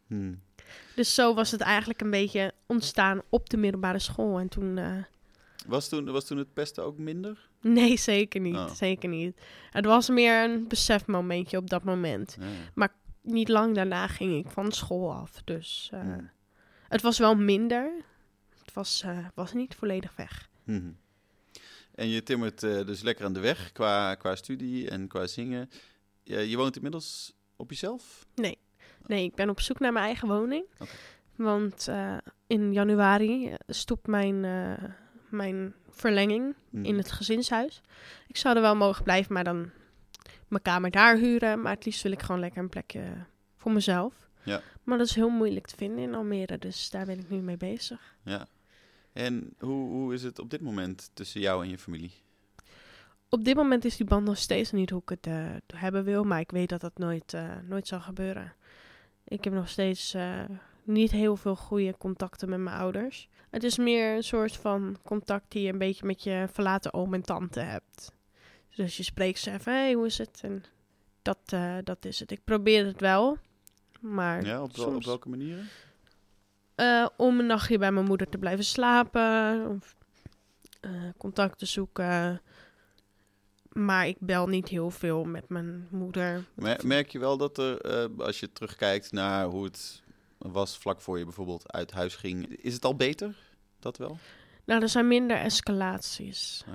Hmm. 0.07 0.41
Dus 0.95 1.13
zo 1.13 1.33
was 1.33 1.51
het 1.51 1.61
eigenlijk 1.61 2.01
een 2.01 2.09
beetje 2.11 2.53
ontstaan 2.65 3.21
op 3.29 3.49
de 3.49 3.57
middelbare 3.57 3.99
school. 3.99 4.39
En 4.39 4.47
toen... 4.49 4.77
eh, 4.77 5.03
Was, 5.67 5.89
toen, 5.89 6.11
was 6.11 6.25
toen 6.25 6.37
het 6.37 6.53
pesten 6.53 6.83
ook 6.83 6.97
minder? 6.97 7.49
nee, 7.61 7.97
zeker 7.97 8.41
niet. 8.41 8.55
Oh. 8.55 8.73
Zeker 8.73 9.09
niet. 9.09 9.41
Het 9.71 9.85
was 9.85 10.09
meer 10.09 10.43
een 10.43 10.67
besefmomentje 10.67 11.57
op 11.57 11.69
dat 11.69 11.83
moment. 11.83 12.37
Ja. 12.75 12.91
niet 13.21 13.49
lang 13.49 13.75
daarna 13.75 14.07
ging 14.07 14.45
ik 14.45 14.51
van 14.51 14.71
school 14.71 15.13
af. 15.13 15.41
Dus 15.43 15.89
eh, 15.93 16.15
het 16.87 17.01
was 17.01 17.17
wel 17.17 17.35
minder. 17.35 17.91
Het 18.65 18.73
was, 18.73 19.01
eh, 19.05 19.17
was 19.33 19.53
niet 19.53 19.75
volledig 19.75 20.15
weg. 20.15 20.49
Mhm. 20.63 20.91
En 21.95 22.07
je 22.07 22.23
timmert 22.23 22.59
dus 22.59 23.01
lekker 23.01 23.25
aan 23.25 23.33
de 23.33 23.39
weg 23.39 23.71
qua, 23.71 24.15
qua 24.15 24.35
studie 24.35 24.89
en 24.89 25.07
qua 25.07 25.27
zingen. 25.27 25.69
Je, 26.23 26.49
je 26.49 26.57
woont 26.57 26.75
inmiddels 26.75 27.33
op 27.55 27.69
jezelf? 27.69 28.25
Nee, 28.35 28.57
ik 29.07 29.35
ben 29.35 29.49
op 29.49 29.59
zoek 29.59 29.79
naar 29.79 29.91
mijn 29.93 30.05
eigen 30.05 30.27
woning. 30.27 30.65
Want 31.35 31.87
eh, 31.87 32.17
in 32.47 32.73
januari 32.73 33.47
eh, 33.47 33.55
stopt 33.67 34.07
mijn, 34.07 34.45
eh, 34.45 34.83
mijn 35.29 35.73
verlenging 35.89 36.55
Mhm. 36.69 36.85
in 36.85 36.97
het 36.97 37.11
gezinshuis. 37.11 37.81
Ik 38.27 38.37
zou 38.37 38.55
er 38.55 38.61
wel 38.61 38.75
mogen 38.75 39.03
blijven, 39.03 39.33
maar 39.33 39.43
dan 39.43 39.69
mijn 40.47 40.61
kamer 40.61 40.91
daar 40.91 41.17
huren. 41.17 41.61
Maar 41.61 41.73
het 41.73 41.85
liefst 41.85 42.03
wil 42.03 42.11
ik 42.11 42.21
gewoon 42.21 42.41
lekker 42.41 42.61
een 42.61 42.69
plekje 42.69 43.03
voor 43.57 43.71
mezelf. 43.71 44.29
Ja. 44.43 44.61
Maar 44.83 44.97
dat 44.97 45.07
is 45.07 45.15
heel 45.15 45.29
moeilijk 45.29 45.67
te 45.67 45.75
vinden 45.75 46.03
in 46.03 46.15
Almere, 46.15 46.57
dus 46.57 46.89
daar 46.89 47.05
ben 47.05 47.19
ik 47.19 47.29
nu 47.29 47.37
mee 47.37 47.57
bezig. 47.57 48.15
Ja. 48.23 48.47
En 49.13 49.53
hoe, 49.59 49.89
hoe 49.89 50.13
is 50.13 50.23
het 50.23 50.39
op 50.39 50.49
dit 50.49 50.61
moment 50.61 51.09
tussen 51.13 51.41
jou 51.41 51.63
en 51.63 51.69
je 51.69 51.77
familie? 51.77 52.11
Op 53.29 53.43
dit 53.43 53.55
moment 53.55 53.85
is 53.85 53.97
die 53.97 54.05
band 54.05 54.25
nog 54.25 54.37
steeds 54.37 54.71
niet 54.71 54.89
hoe 54.89 55.01
ik 55.05 55.09
het 55.09 55.27
hebben 55.75 56.03
wil, 56.03 56.23
maar 56.23 56.39
ik 56.39 56.51
weet 56.51 56.69
dat 56.69 56.81
dat 56.81 56.97
nooit, 56.97 57.37
nooit 57.67 57.87
zal 57.87 57.99
gebeuren. 58.01 58.53
Ik 59.27 59.43
heb 59.43 59.53
nog 59.53 59.69
steeds 59.69 60.13
eh, 60.13 60.39
niet 60.83 61.11
heel 61.11 61.35
veel 61.35 61.55
goede 61.55 61.97
contacten 61.97 62.49
met 62.49 62.59
mijn 62.59 62.75
ouders. 62.77 63.27
Het 63.49 63.63
is 63.63 63.77
meer 63.77 64.15
een 64.15 64.23
soort 64.23 64.57
van 64.57 64.97
contact 65.03 65.51
die 65.51 65.61
je 65.63 65.71
een 65.71 65.77
beetje 65.77 66.05
met 66.05 66.23
je 66.23 66.45
verlaten 66.51 66.93
oom 66.93 67.13
en 67.13 67.21
tante 67.21 67.59
hebt. 67.59 68.11
Dus 68.75 68.97
je 68.97 69.03
spreekt 69.03 69.39
ze 69.39 69.51
even, 69.51 69.73
hey, 69.73 69.93
hoe 69.93 70.05
is 70.05 70.17
het? 70.17 70.39
En 70.43 70.63
dat, 71.21 71.37
eh, 71.45 71.75
dat 71.83 72.05
is 72.05 72.19
het. 72.19 72.31
Ik 72.31 72.43
probeer 72.43 72.85
het 72.85 73.01
wel, 73.01 73.37
maar 73.99 74.45
Ja, 74.45 74.61
op, 74.61 74.75
wel- 74.75 74.85
op 74.85 74.91
soms- 74.91 75.05
welke 75.05 75.29
manieren? 75.29 75.67
eh, 76.75 77.07
om 77.17 77.39
een 77.39 77.45
nachtje 77.45 77.77
bij 77.77 77.91
mijn 77.91 78.05
moeder 78.05 78.29
te 78.29 78.37
blijven 78.37 78.65
slapen. 78.65 79.67
Of 79.69 79.95
eh, 80.81 80.91
contact 81.17 81.57
te 81.59 81.65
zoeken. 81.65 82.41
Maar 83.73 84.07
ik 84.07 84.17
bel 84.19 84.47
niet 84.47 84.67
heel 84.67 84.89
veel 84.89 85.23
met 85.23 85.49
mijn 85.49 85.87
moeder. 85.91 86.45
Mer- 86.53 86.87
Merk 86.87 87.09
je 87.11 87.19
wel 87.19 87.37
dat 87.37 87.57
er, 87.57 87.81
eh, 87.81 88.25
als 88.25 88.39
je 88.39 88.51
terugkijkt 88.51 89.11
naar 89.11 89.45
hoe 89.45 89.63
het 89.63 90.03
was 90.37 90.77
vlak 90.77 91.01
voor 91.01 91.17
je 91.17 91.23
bijvoorbeeld 91.23 91.71
uit 91.71 91.91
huis 91.91 92.15
ging, 92.15 92.47
is 92.47 92.73
het 92.73 92.85
al 92.85 92.95
beter? 92.95 93.35
Dat 93.79 93.97
wel? 93.97 94.17
Nou, 94.65 94.81
er 94.81 94.89
zijn 94.89 95.07
minder 95.07 95.37
escalaties. 95.37 96.63
Oh 96.67 96.73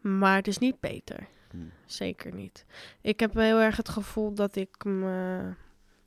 Maar 0.00 0.36
het 0.36 0.46
is 0.46 0.58
niet 0.58 0.80
beter. 0.80 1.26
Hmm. 1.50 1.72
Zeker 1.86 2.34
niet. 2.34 2.64
Ik 3.00 3.20
heb 3.20 3.34
heel 3.34 3.58
erg 3.58 3.76
het 3.76 3.88
gevoel 3.88 4.34
dat 4.34 4.56
ik 4.56 4.84
me... 4.84 5.40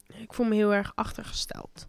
Ik 0.07 0.33
voel 0.33 0.45
me 0.45 0.55
heel 0.55 0.73
erg 0.73 0.91
achtergesteld. 0.95 1.87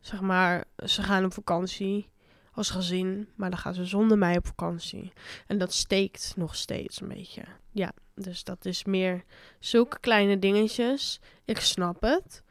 Zeg 0.00 0.20
maar, 0.20 0.64
ze 0.86 1.02
gaan 1.02 1.24
op 1.24 1.32
vakantie 1.32 2.10
als 2.52 2.70
gezin, 2.70 3.28
maar 3.34 3.50
dan 3.50 3.58
gaan 3.58 3.74
ze 3.74 3.84
zonder 3.84 4.18
mij 4.18 4.36
op 4.36 4.46
vakantie. 4.46 5.12
En 5.46 5.58
dat 5.58 5.72
steekt 5.72 6.32
nog 6.36 6.56
steeds 6.56 7.00
een 7.00 7.08
beetje. 7.08 7.42
Ja, 7.70 7.92
dus 8.14 8.44
dat 8.44 8.64
is 8.64 8.84
meer 8.84 9.24
zulke 9.58 9.98
kleine 10.00 10.38
dingetjes. 10.38 11.20
Ik 11.44 11.60
snap 11.60 12.02
het, 12.02 12.42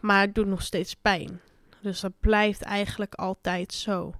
maar 0.00 0.20
het 0.20 0.34
doet 0.34 0.46
nog 0.46 0.62
steeds 0.62 0.94
pijn. 0.94 1.40
Dus 1.82 2.00
dat 2.00 2.12
blijft 2.20 2.62
eigenlijk 2.62 3.14
altijd 3.14 3.72
zo. 3.72 4.14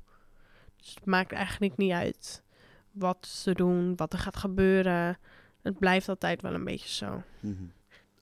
Dus 0.76 0.94
het 0.94 1.04
maakt 1.04 1.32
eigenlijk 1.32 1.76
niet 1.76 1.92
uit 1.92 2.42
wat 2.90 3.26
ze 3.26 3.52
doen, 3.52 3.96
wat 3.96 4.12
er 4.12 4.18
gaat 4.18 4.36
gebeuren. 4.36 5.18
Het 5.62 5.78
blijft 5.78 6.08
altijd 6.08 6.42
wel 6.42 6.54
een 6.54 6.64
beetje 6.64 6.88
zo. 6.88 7.22
Mhm. 7.40 7.64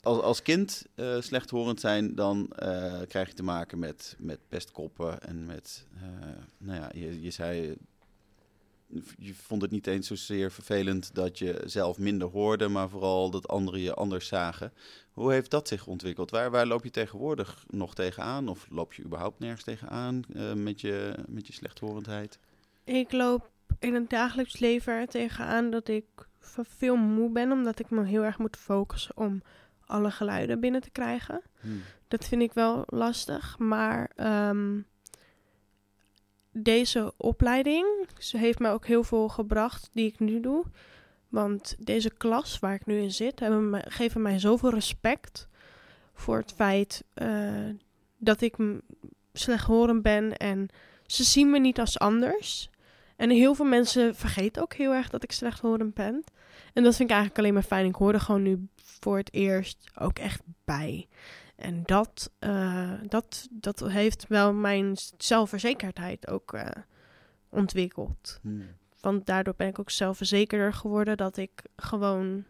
Als, 0.03 0.21
als 0.21 0.43
kind 0.43 0.87
eh, 0.95 1.21
slechthorend 1.21 1.81
zijn, 1.81 2.15
dan 2.15 2.53
eh, 2.53 3.01
krijg 3.09 3.29
je 3.29 3.35
te 3.35 3.43
maken 3.43 3.79
met, 3.79 4.17
met 4.19 4.39
pestkoppen 4.49 5.23
en 5.23 5.47
met, 5.47 5.87
eh, 5.95 6.03
nou 6.59 6.81
ja, 6.81 6.91
je, 6.95 7.23
je 7.23 7.31
zei, 7.31 7.77
je 9.19 9.35
vond 9.35 9.63
het 9.63 9.71
niet 9.71 9.87
eens 9.87 10.07
zozeer 10.07 10.51
vervelend 10.51 11.15
dat 11.15 11.39
je 11.39 11.63
zelf 11.65 11.99
minder 11.99 12.29
hoorde, 12.29 12.69
maar 12.69 12.89
vooral 12.89 13.31
dat 13.31 13.49
anderen 13.49 13.81
je 13.81 13.95
anders 13.95 14.27
zagen. 14.27 14.73
Hoe 15.13 15.33
heeft 15.33 15.51
dat 15.51 15.69
zich 15.69 15.87
ontwikkeld? 15.87 16.31
Waar, 16.31 16.51
waar 16.51 16.67
loop 16.67 16.85
je 16.85 16.91
tegenwoordig 16.91 17.65
nog 17.71 17.95
tegenaan? 17.95 18.49
Of 18.49 18.67
loop 18.71 18.93
je 18.93 19.05
überhaupt 19.05 19.39
nergens 19.39 19.65
tegenaan 19.65 20.25
met, 20.55 20.81
je, 20.81 21.15
met 21.29 21.47
je 21.47 21.53
slechthorendheid? 21.53 22.39
Ik 22.85 23.13
loop 23.13 23.51
in 23.79 23.95
het 23.95 24.11
dagelijks 24.11 24.59
leven 24.59 24.93
er 24.93 25.07
tegenaan 25.07 25.71
dat 25.71 25.89
ik 25.89 26.05
veel 26.41 26.97
moe 26.97 27.31
ben, 27.31 27.53
omdat 27.53 27.79
ik 27.79 27.91
me 27.91 28.05
heel 28.05 28.25
erg 28.25 28.39
moet 28.39 28.57
focussen 28.57 29.17
om 29.17 29.43
alle 29.89 30.11
geluiden 30.11 30.61
binnen 30.61 30.81
te 30.81 30.91
krijgen. 30.91 31.43
Hmm. 31.61 31.83
Dat 32.09 32.25
vind 32.25 32.43
ik 32.43 32.53
wel 32.53 32.83
lastig, 32.87 33.59
maar 33.59 34.11
ehm, 34.17 34.81
deze 36.51 37.13
opleiding 37.17 37.87
ze 38.19 38.39
heeft 38.39 38.59
mij 38.59 38.73
ook 38.73 38.87
heel 38.87 39.05
veel 39.05 39.29
gebracht 39.29 39.89
die 39.93 40.07
ik 40.07 40.19
nu 40.19 40.41
doe. 40.41 40.65
Want 41.29 41.77
deze 41.79 42.11
klas 42.11 42.59
waar 42.59 42.75
ik 42.75 42.87
nu 42.87 42.99
in 42.99 43.13
zit, 43.13 43.41
hebben 43.41 43.71
me, 43.71 43.85
geven 43.89 44.23
mij 44.23 44.39
zoveel 44.39 44.71
respect 44.71 45.49
voor 46.15 46.37
het 46.37 46.53
feit 46.53 47.05
eh, 47.15 47.69
dat 48.17 48.41
ik 48.41 48.57
slechthorend 49.33 50.03
ben 50.03 50.37
en 50.37 50.69
ze 51.07 51.25
zien 51.25 51.51
me 51.51 51.59
niet 51.59 51.79
als 51.79 51.99
anders. 51.99 52.71
En 53.17 53.31
heel 53.31 53.55
veel 53.55 53.65
mensen 53.65 54.15
vergeten 54.15 54.63
ook 54.63 54.75
heel 54.75 54.93
erg 54.93 55.11
dat 55.11 55.23
ik 55.23 55.33
slechthorend 55.33 55.95
ben. 55.95 56.25
En 56.73 56.83
dat 56.83 56.97
vind 56.97 57.11
ik 57.11 57.17
eigenlijk 57.17 57.39
alleen 57.39 57.55
maar 57.55 57.63
fijn. 57.63 57.87
Ik 57.87 57.95
hoor 57.95 58.13
er 58.13 58.21
gewoon 58.21 58.43
nu 58.43 58.69
voor 58.77 59.17
het 59.17 59.33
eerst 59.33 59.91
ook 59.99 60.19
echt 60.19 60.43
bij. 60.65 61.09
En 61.57 61.83
dat, 61.85 62.31
eh, 62.39 62.93
dat, 63.09 63.49
dat 63.51 63.81
heeft 63.81 64.27
wel 64.29 64.53
mijn 64.53 64.97
zelfverzekerdheid 65.17 66.29
ook 66.29 66.53
eh, 66.53 66.71
ontwikkeld. 67.49 68.39
Hmm. 68.43 68.67
want 69.01 69.27
daardoor 69.27 69.55
ben 69.57 69.69
ik 69.69 69.79
ook 69.79 69.91
zelfverzekerder 69.91 70.73
geworden 70.73 71.17
dat 71.17 71.37
ik 71.37 71.63
gewoon 71.77 72.45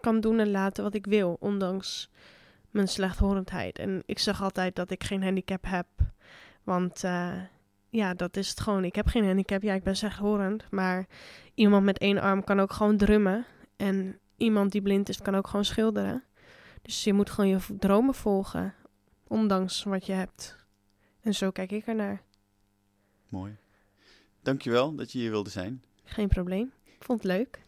kan 0.00 0.20
doen 0.20 0.38
en 0.38 0.50
laten 0.50 0.84
wat 0.84 0.94
ik 0.94 1.06
wil, 1.06 1.36
ondanks 1.40 2.10
mijn 2.70 2.88
slechthorendheid. 2.88 3.78
En 3.78 4.02
ik 4.06 4.18
zeg 4.18 4.42
altijd 4.42 4.76
dat 4.76 4.90
ik 4.90 5.04
geen 5.04 5.22
handicap 5.22 5.64
heb, 5.66 5.86
want 6.62 7.04
uh, 7.04 7.32
ja, 7.90 8.14
dat 8.14 8.36
is 8.36 8.48
het 8.48 8.60
gewoon. 8.60 8.84
Ik 8.84 8.94
heb 8.94 9.06
geen 9.06 9.24
handicap, 9.24 9.62
ja, 9.62 9.74
ik 9.74 9.82
ben 9.82 9.96
slechthorend, 9.96 10.70
maar 10.70 11.06
iemand 11.54 11.84
met 11.84 11.98
één 11.98 12.18
arm 12.18 12.44
kan 12.44 12.60
ook 12.60 12.72
gewoon 12.72 12.96
drummen 12.96 13.46
en 13.76 14.18
iemand 14.36 14.72
die 14.72 14.82
blind 14.82 15.08
is 15.08 15.22
kan 15.22 15.34
ook 15.34 15.46
gewoon 15.46 15.64
schilderen. 15.64 16.24
Dus 16.82 17.04
je 17.04 17.12
moet 17.12 17.30
gewoon 17.30 17.50
je 17.50 17.58
dromen 17.78 18.14
volgen, 18.14 18.74
ondanks 19.26 19.82
wat 19.82 20.06
je 20.06 20.12
hebt. 20.12 20.56
En 21.20 21.34
zo 21.34 21.50
kijk 21.50 21.72
ik 21.72 21.86
ernaar. 21.86 22.22
Mooi. 23.28 23.56
Dankjewel 24.42 24.94
dat 24.94 25.12
je 25.12 25.18
hier 25.18 25.30
wilde 25.30 25.50
zijn. 25.50 25.82
Geen 26.04 26.28
probleem. 26.28 26.72
Ik 26.84 27.04
vond 27.04 27.22
het 27.22 27.32
leuk. 27.32 27.66